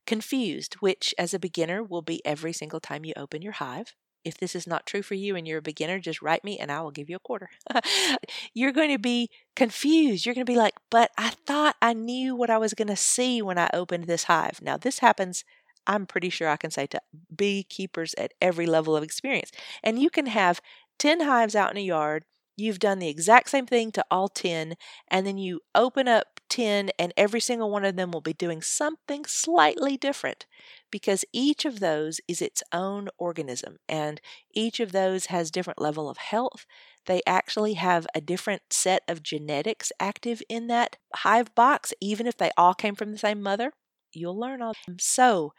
confused, 0.06 0.76
which 0.76 1.14
as 1.18 1.34
a 1.34 1.40
beginner 1.40 1.84
will 1.84 2.02
be 2.02 2.26
every 2.26 2.54
single 2.54 2.80
time 2.80 3.06
you 3.06 3.14
open 3.16 3.42
your 3.42 3.54
hive, 3.54 3.96
if 4.24 4.38
this 4.38 4.56
is 4.56 4.68
not 4.68 4.86
true 4.86 5.02
for 5.02 5.16
you 5.16 5.36
and 5.36 5.48
you're 5.48 5.60
a 5.60 5.64
beginner, 5.64 6.00
just 6.00 6.22
write 6.22 6.44
me 6.44 6.60
and 6.60 6.72
I 6.72 6.82
will 6.82 6.92
give 6.92 7.10
you 7.10 7.16
a 7.16 7.20
quarter. 7.20 7.50
you're 8.54 8.72
going 8.72 8.92
to 8.92 9.00
be 9.00 9.30
confused. 9.56 10.26
You're 10.26 10.36
going 10.36 10.46
to 10.46 10.52
be 10.52 10.58
like, 10.58 10.76
but 10.92 11.10
I 11.18 11.32
thought 11.48 11.76
I 11.82 11.94
knew 11.94 12.36
what 12.36 12.50
I 12.52 12.60
was 12.60 12.74
going 12.76 12.88
to 12.90 12.96
see 12.96 13.42
when 13.42 13.58
I 13.58 13.70
opened 13.74 14.06
this 14.06 14.26
hive. 14.26 14.60
Now, 14.62 14.78
this 14.78 15.00
happens 15.00 15.44
I'm 15.88 16.06
pretty 16.06 16.30
sure 16.30 16.48
I 16.50 16.58
can 16.58 16.72
say 16.72 16.88
to 16.88 17.02
beekeepers 17.36 18.14
at 18.18 18.34
every 18.42 18.66
level 18.66 18.96
of 18.96 19.04
experience. 19.04 19.52
And 19.84 20.00
you 20.00 20.10
can 20.10 20.28
have 20.28 20.62
10 21.00 21.22
hives 21.22 21.56
out 21.56 21.72
in 21.72 21.78
a 21.78 21.82
yard. 21.82 22.24
You've 22.58 22.80
done 22.80 23.00
the 23.00 23.08
exact 23.08 23.50
same 23.50 23.66
thing 23.66 23.92
to 23.94 24.06
all 24.12 24.28
10, 24.28 24.76
and 25.08 25.26
then 25.26 25.38
you 25.38 25.62
open 25.74 26.08
up 26.08 26.40
10, 26.50 26.92
and 27.00 27.14
every 27.18 27.40
single 27.40 27.72
one 27.72 27.86
of 27.86 27.96
them 27.96 28.12
will 28.12 28.22
be 28.22 28.34
doing 28.34 28.62
something 28.62 29.26
slightly 29.26 29.98
different 29.98 30.46
because 30.92 31.26
each 31.34 31.66
of 31.66 31.80
those 31.80 32.20
is 32.28 32.42
its 32.42 32.62
own 32.74 33.10
organism, 33.18 33.78
and 33.88 34.22
each 34.54 34.80
of 34.80 34.92
those 34.92 35.28
has 35.28 35.50
different 35.50 35.82
level 35.82 36.10
of 36.10 36.18
health. 36.18 36.66
They 37.06 37.22
actually 37.26 37.74
have 37.74 38.06
a 38.14 38.22
different 38.22 38.62
set 38.72 39.04
of 39.08 39.24
genetics 39.24 39.92
active 40.00 40.42
in 40.50 40.68
that 40.68 40.98
hive 41.16 41.54
box, 41.56 41.94
even 42.02 42.28
if 42.28 42.38
they 42.38 42.52
all 42.58 42.74
came 42.74 42.96
from 42.96 43.12
the 43.12 43.18
same 43.18 43.42
mother. 43.42 43.72
You'll 44.14 44.40
learn 44.40 44.62
all. 44.62 44.74
So, 45.00 45.54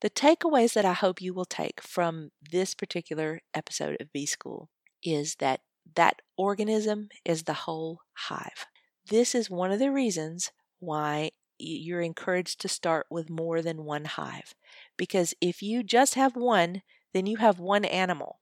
the 0.00 0.10
takeaways 0.10 0.74
that 0.74 0.84
I 0.84 0.92
hope 0.92 1.20
you 1.20 1.34
will 1.34 1.44
take 1.44 1.80
from 1.82 2.30
this 2.50 2.74
particular 2.74 3.40
episode 3.54 3.96
of 4.00 4.12
Bee 4.12 4.26
School 4.26 4.70
is 5.02 5.36
that 5.36 5.60
that 5.96 6.22
organism 6.36 7.08
is 7.24 7.44
the 7.44 7.54
whole 7.54 8.00
hive. 8.14 8.66
This 9.08 9.34
is 9.34 9.50
one 9.50 9.72
of 9.72 9.78
the 9.78 9.90
reasons 9.90 10.52
why 10.78 11.30
you're 11.58 12.00
encouraged 12.00 12.60
to 12.60 12.68
start 12.68 13.06
with 13.10 13.30
more 13.30 13.62
than 13.62 13.84
one 13.84 14.04
hive. 14.04 14.54
Because 14.96 15.34
if 15.40 15.62
you 15.62 15.82
just 15.82 16.14
have 16.14 16.36
one, 16.36 16.82
then 17.12 17.26
you 17.26 17.38
have 17.38 17.58
one 17.58 17.84
animal. 17.84 18.40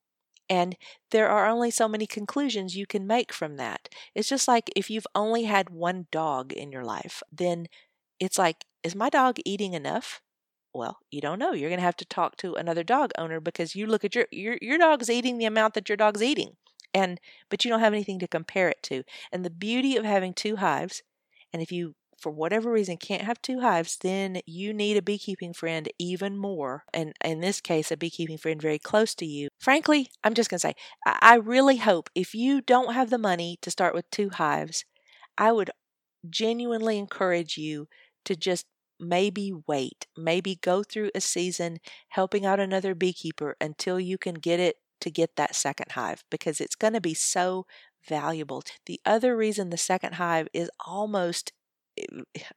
And 0.48 0.76
there 1.10 1.28
are 1.28 1.48
only 1.48 1.70
so 1.70 1.88
many 1.88 2.06
conclusions 2.06 2.76
you 2.76 2.86
can 2.86 3.06
make 3.06 3.32
from 3.32 3.56
that. 3.56 3.88
It's 4.14 4.28
just 4.28 4.46
like 4.46 4.70
if 4.76 4.90
you've 4.90 5.06
only 5.14 5.44
had 5.44 5.70
one 5.70 6.06
dog 6.12 6.52
in 6.52 6.70
your 6.70 6.84
life, 6.84 7.22
then 7.32 7.66
it's 8.20 8.38
like, 8.38 8.64
is 8.82 8.94
my 8.94 9.08
dog 9.08 9.38
eating 9.44 9.74
enough? 9.74 10.20
Well, 10.76 10.98
you 11.10 11.22
don't 11.22 11.38
know. 11.38 11.52
You're 11.52 11.70
going 11.70 11.78
to 11.80 11.84
have 11.84 11.96
to 11.96 12.04
talk 12.04 12.36
to 12.38 12.54
another 12.54 12.84
dog 12.84 13.12
owner 13.16 13.40
because 13.40 13.74
you 13.74 13.86
look 13.86 14.04
at 14.04 14.14
your 14.14 14.26
your 14.30 14.58
your 14.60 14.78
dog's 14.78 15.08
eating 15.08 15.38
the 15.38 15.46
amount 15.46 15.74
that 15.74 15.88
your 15.88 15.96
dog's 15.96 16.22
eating. 16.22 16.56
And 16.92 17.18
but 17.48 17.64
you 17.64 17.70
don't 17.70 17.80
have 17.80 17.94
anything 17.94 18.18
to 18.20 18.28
compare 18.28 18.68
it 18.68 18.82
to. 18.84 19.02
And 19.32 19.44
the 19.44 19.50
beauty 19.50 19.96
of 19.96 20.04
having 20.04 20.34
two 20.34 20.56
hives, 20.56 21.02
and 21.52 21.62
if 21.62 21.72
you 21.72 21.94
for 22.18 22.30
whatever 22.30 22.70
reason 22.70 22.96
can't 22.98 23.22
have 23.22 23.40
two 23.40 23.60
hives, 23.60 23.96
then 23.98 24.40
you 24.46 24.72
need 24.74 24.96
a 24.96 25.02
beekeeping 25.02 25.52
friend 25.54 25.88
even 25.98 26.36
more. 26.36 26.84
And 26.92 27.12
in 27.24 27.40
this 27.40 27.60
case, 27.60 27.90
a 27.90 27.96
beekeeping 27.96 28.38
friend 28.38 28.60
very 28.60 28.78
close 28.78 29.14
to 29.16 29.26
you. 29.26 29.48
Frankly, 29.58 30.10
I'm 30.24 30.34
just 30.34 30.48
going 30.50 30.58
to 30.58 30.68
say, 30.68 30.74
I 31.06 31.36
really 31.36 31.76
hope 31.76 32.08
if 32.14 32.34
you 32.34 32.60
don't 32.62 32.94
have 32.94 33.10
the 33.10 33.18
money 33.18 33.58
to 33.62 33.70
start 33.70 33.94
with 33.94 34.10
two 34.10 34.30
hives, 34.30 34.84
I 35.38 35.52
would 35.52 35.70
genuinely 36.28 36.98
encourage 36.98 37.56
you 37.58 37.88
to 38.24 38.36
just 38.36 38.66
maybe 39.00 39.52
wait, 39.66 40.06
maybe 40.16 40.56
go 40.56 40.82
through 40.82 41.10
a 41.14 41.20
season 41.20 41.78
helping 42.08 42.46
out 42.46 42.60
another 42.60 42.94
beekeeper 42.94 43.56
until 43.60 44.00
you 44.00 44.18
can 44.18 44.34
get 44.34 44.60
it 44.60 44.76
to 45.00 45.10
get 45.10 45.36
that 45.36 45.54
second 45.54 45.92
hive 45.92 46.24
because 46.30 46.60
it's 46.60 46.74
going 46.74 46.94
to 46.94 47.00
be 47.00 47.14
so 47.14 47.66
valuable. 48.08 48.62
The 48.86 49.00
other 49.04 49.36
reason 49.36 49.70
the 49.70 49.76
second 49.76 50.14
hive 50.14 50.48
is 50.52 50.70
almost 50.86 51.52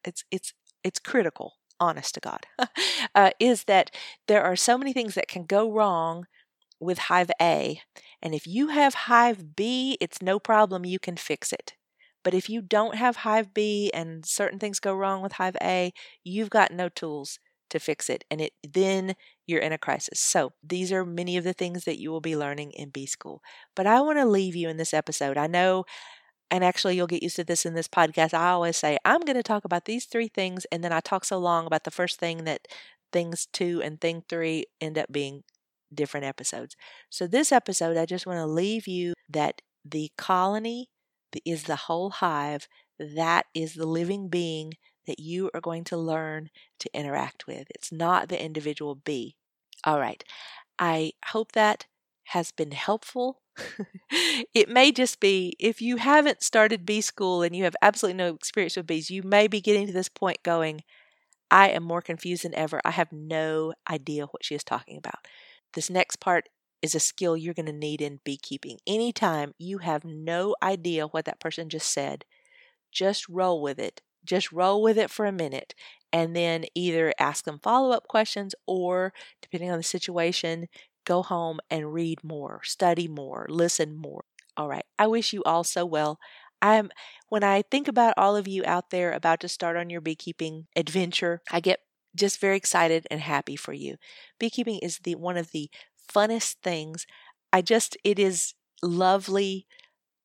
it's 0.03 0.23
it's 0.31 0.53
it's 0.83 0.99
critical 0.99 1.53
honest 1.79 2.13
to 2.13 2.19
god 2.19 2.45
uh, 3.15 3.31
is 3.39 3.63
that 3.65 3.89
there 4.27 4.43
are 4.43 4.55
so 4.55 4.77
many 4.77 4.91
things 4.93 5.15
that 5.15 5.27
can 5.27 5.45
go 5.45 5.71
wrong 5.71 6.25
with 6.79 6.97
hive 6.99 7.31
a 7.41 7.81
and 8.21 8.35
if 8.35 8.47
you 8.47 8.69
have 8.69 8.93
hive 8.93 9.55
b 9.55 9.97
it's 10.01 10.21
no 10.21 10.39
problem 10.39 10.85
you 10.85 10.99
can 10.99 11.17
fix 11.17 11.53
it 11.53 11.73
but 12.23 12.33
if 12.33 12.49
you 12.49 12.61
don't 12.61 12.95
have 12.95 13.17
hive 13.17 13.53
b 13.53 13.91
and 13.93 14.25
certain 14.25 14.59
things 14.59 14.79
go 14.79 14.93
wrong 14.93 15.21
with 15.21 15.33
hive 15.33 15.57
a 15.61 15.91
you've 16.23 16.49
got 16.49 16.71
no 16.71 16.89
tools 16.89 17.39
to 17.69 17.79
fix 17.79 18.09
it 18.09 18.23
and 18.31 18.41
it 18.41 18.53
then 18.67 19.13
you're 19.45 19.61
in 19.61 19.71
a 19.71 19.77
crisis. 19.77 20.19
So 20.19 20.53
these 20.63 20.91
are 20.91 21.05
many 21.05 21.37
of 21.37 21.43
the 21.43 21.53
things 21.53 21.83
that 21.85 21.99
you 21.99 22.11
will 22.11 22.21
be 22.21 22.35
learning 22.35 22.71
in 22.71 22.89
bee 22.89 23.05
school. 23.05 23.41
But 23.75 23.87
i 23.87 24.01
want 24.01 24.17
to 24.17 24.25
leave 24.25 24.55
you 24.55 24.69
in 24.69 24.77
this 24.77 24.93
episode. 24.93 25.37
I 25.37 25.47
know 25.47 25.85
and 26.51 26.63
actually 26.63 26.95
you'll 26.95 27.07
get 27.07 27.23
used 27.23 27.35
to 27.37 27.43
this 27.43 27.65
in 27.65 27.75
this 27.75 27.87
podcast 27.87 28.33
i 28.33 28.49
always 28.49 28.75
say 28.75 28.97
i'm 29.05 29.21
going 29.21 29.35
to 29.35 29.43
talk 29.43 29.65
about 29.65 29.85
these 29.85 30.05
three 30.05 30.27
things 30.27 30.65
and 30.71 30.83
then 30.83 30.91
i 30.91 30.99
talk 30.99 31.23
so 31.23 31.37
long 31.37 31.67
about 31.67 31.83
the 31.83 31.91
first 31.91 32.19
thing 32.19 32.43
that 32.43 32.67
things 33.11 33.47
two 33.53 33.81
and 33.83 34.01
thing 34.01 34.23
three 34.29 34.65
end 34.81 34.97
up 34.97 35.11
being 35.11 35.43
different 35.93 36.25
episodes. 36.25 36.75
So 37.09 37.27
this 37.27 37.51
episode 37.51 37.97
i 37.97 38.05
just 38.05 38.27
want 38.27 38.37
to 38.37 38.45
leave 38.45 38.87
you 38.87 39.13
that 39.29 39.61
the 39.85 40.11
colony 40.17 40.89
is 41.45 41.63
the 41.63 41.75
whole 41.75 42.09
hive 42.09 42.67
that 42.99 43.45
is 43.53 43.73
the 43.73 43.85
living 43.85 44.27
being 44.29 44.73
that 45.07 45.19
you 45.19 45.49
are 45.53 45.61
going 45.61 45.83
to 45.83 45.97
learn 45.97 46.49
to 46.79 46.89
interact 46.93 47.47
with 47.47 47.67
it's 47.73 47.91
not 47.91 48.29
the 48.29 48.43
individual 48.43 48.95
bee 48.95 49.35
all 49.85 49.99
right 49.99 50.23
i 50.77 51.11
hope 51.27 51.51
that 51.53 51.85
has 52.25 52.51
been 52.51 52.71
helpful 52.71 53.41
it 54.53 54.69
may 54.69 54.91
just 54.91 55.19
be 55.19 55.55
if 55.59 55.81
you 55.81 55.97
haven't 55.97 56.43
started 56.43 56.85
bee 56.85 57.01
school 57.01 57.41
and 57.41 57.55
you 57.55 57.63
have 57.63 57.75
absolutely 57.81 58.17
no 58.17 58.33
experience 58.33 58.75
with 58.77 58.87
bees, 58.87 59.09
you 59.09 59.23
may 59.23 59.47
be 59.47 59.61
getting 59.61 59.87
to 59.87 59.93
this 59.93 60.09
point 60.09 60.41
going, 60.43 60.81
I 61.51 61.69
am 61.69 61.83
more 61.83 62.01
confused 62.01 62.43
than 62.43 62.55
ever. 62.55 62.81
I 62.85 62.91
have 62.91 63.11
no 63.11 63.73
idea 63.89 64.25
what 64.27 64.45
she 64.45 64.55
is 64.55 64.63
talking 64.63 64.97
about. 64.97 65.27
This 65.73 65.89
next 65.89 66.17
part 66.17 66.49
is 66.81 66.95
a 66.95 66.99
skill 66.99 67.37
you're 67.37 67.53
going 67.53 67.65
to 67.65 67.73
need 67.73 68.01
in 68.01 68.19
beekeeping. 68.23 68.79
Anytime 68.87 69.53
you 69.57 69.79
have 69.79 70.05
no 70.05 70.55
idea 70.63 71.07
what 71.07 71.25
that 71.25 71.39
person 71.39 71.69
just 71.69 71.91
said, 71.93 72.25
just 72.91 73.27
roll 73.29 73.61
with 73.61 73.79
it. 73.79 74.01
Just 74.25 74.51
roll 74.51 74.81
with 74.81 74.97
it 74.97 75.09
for 75.09 75.25
a 75.25 75.31
minute 75.31 75.73
and 76.11 76.35
then 76.35 76.65
either 76.75 77.13
ask 77.19 77.45
them 77.45 77.59
follow 77.63 77.91
up 77.91 78.07
questions 78.07 78.53
or, 78.67 79.13
depending 79.41 79.71
on 79.71 79.77
the 79.77 79.83
situation, 79.83 80.67
go 81.05 81.23
home 81.23 81.59
and 81.69 81.93
read 81.93 82.23
more, 82.23 82.61
study 82.63 83.07
more, 83.07 83.45
listen 83.49 83.95
more. 83.95 84.23
All 84.57 84.67
right. 84.67 84.85
I 84.97 85.07
wish 85.07 85.31
you 85.33 85.43
all 85.43 85.63
so 85.63 85.85
well. 85.85 86.19
I'm 86.61 86.89
when 87.29 87.43
I 87.43 87.61
think 87.71 87.87
about 87.87 88.15
all 88.17 88.35
of 88.35 88.47
you 88.47 88.63
out 88.65 88.89
there 88.89 89.13
about 89.13 89.39
to 89.41 89.47
start 89.47 89.77
on 89.77 89.89
your 89.89 90.01
beekeeping 90.01 90.67
adventure, 90.75 91.41
I 91.51 91.61
get 91.61 91.79
just 92.15 92.41
very 92.41 92.57
excited 92.57 93.07
and 93.09 93.21
happy 93.21 93.55
for 93.55 93.71
you. 93.71 93.95
Beekeeping 94.39 94.79
is 94.79 94.99
the 94.99 95.15
one 95.15 95.37
of 95.37 95.51
the 95.51 95.69
funnest 96.13 96.55
things. 96.63 97.05
I 97.53 97.61
just 97.61 97.97
it 98.03 98.19
is 98.19 98.53
lovely, 98.83 99.67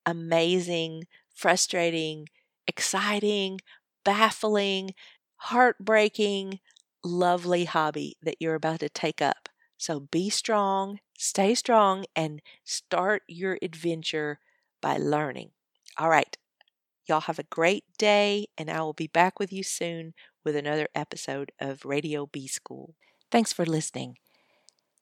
amazing, 0.07 1.05
frustrating, 1.35 2.29
exciting, 2.67 3.61
baffling, 4.05 4.95
heartbreaking, 5.37 6.61
lovely 7.05 7.65
hobby 7.65 8.17
that 8.23 8.37
you're 8.41 8.55
about 8.55 8.81
to 8.81 8.89
take 8.89 9.21
up. 9.23 9.49
So 9.77 10.01
be 10.01 10.31
strong, 10.31 11.01
stay 11.19 11.55
strong, 11.55 12.05
and 12.17 12.41
start 12.65 13.23
your 13.29 13.59
adventure 13.63 14.39
by 14.81 14.97
learning. 14.97 15.51
All 15.99 16.09
right. 16.09 16.37
Y'all 17.07 17.21
have 17.23 17.39
a 17.39 17.45
great 17.45 17.85
day, 17.99 18.47
and 18.59 18.71
I 18.71 18.81
will 18.83 18.93
be 18.95 19.07
back 19.07 19.39
with 19.39 19.53
you 19.53 19.63
soon 19.63 20.15
with 20.45 20.57
another 20.57 20.89
episode 20.95 21.53
of 21.61 21.85
Radio 21.85 22.27
Bee 22.27 22.49
School. 22.49 22.95
Thanks 23.31 23.53
for 23.53 23.65
listening. 23.67 24.17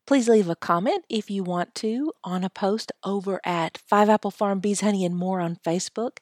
Please 0.06 0.28
leave 0.28 0.48
a 0.48 0.56
comment 0.56 1.04
if 1.08 1.30
you 1.30 1.44
want 1.44 1.74
to 1.76 2.12
on 2.24 2.42
a 2.44 2.50
post 2.50 2.90
over 3.04 3.40
at 3.44 3.78
Five 3.78 4.08
Apple 4.08 4.30
Farm 4.32 4.58
Bees, 4.58 4.80
Honey, 4.80 5.04
and 5.04 5.16
More 5.16 5.40
on 5.40 5.56
Facebook. 5.56 6.18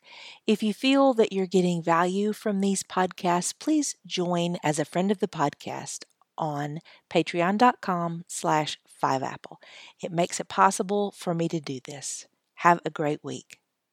If 0.47 0.63
you 0.63 0.75
feel 0.75 1.15
that 1.15 1.33
you're 1.33 1.47
getting 1.47 1.83
value 1.83 2.33
from 2.33 2.61
these 2.61 2.83
podcasts, 2.83 3.55
please 3.59 3.97
join 4.07 4.59
as 4.63 4.79
a 4.79 4.85
friend 4.85 5.11
of 5.11 5.19
the 5.21 5.29
podcast 5.29 6.05
on 6.37 6.81
patreon.com 7.11 8.25
slash 8.29 8.79
5apple. 9.03 9.57
It 10.03 10.13
makes 10.13 10.41
it 10.41 10.49
possible 10.49 11.13
for 11.17 11.35
me 11.35 11.49
to 11.49 11.61
do 11.61 11.81
this. 11.83 12.27
Have 12.57 12.81
a 12.85 12.91
great 12.91 13.25
week. 13.25 13.60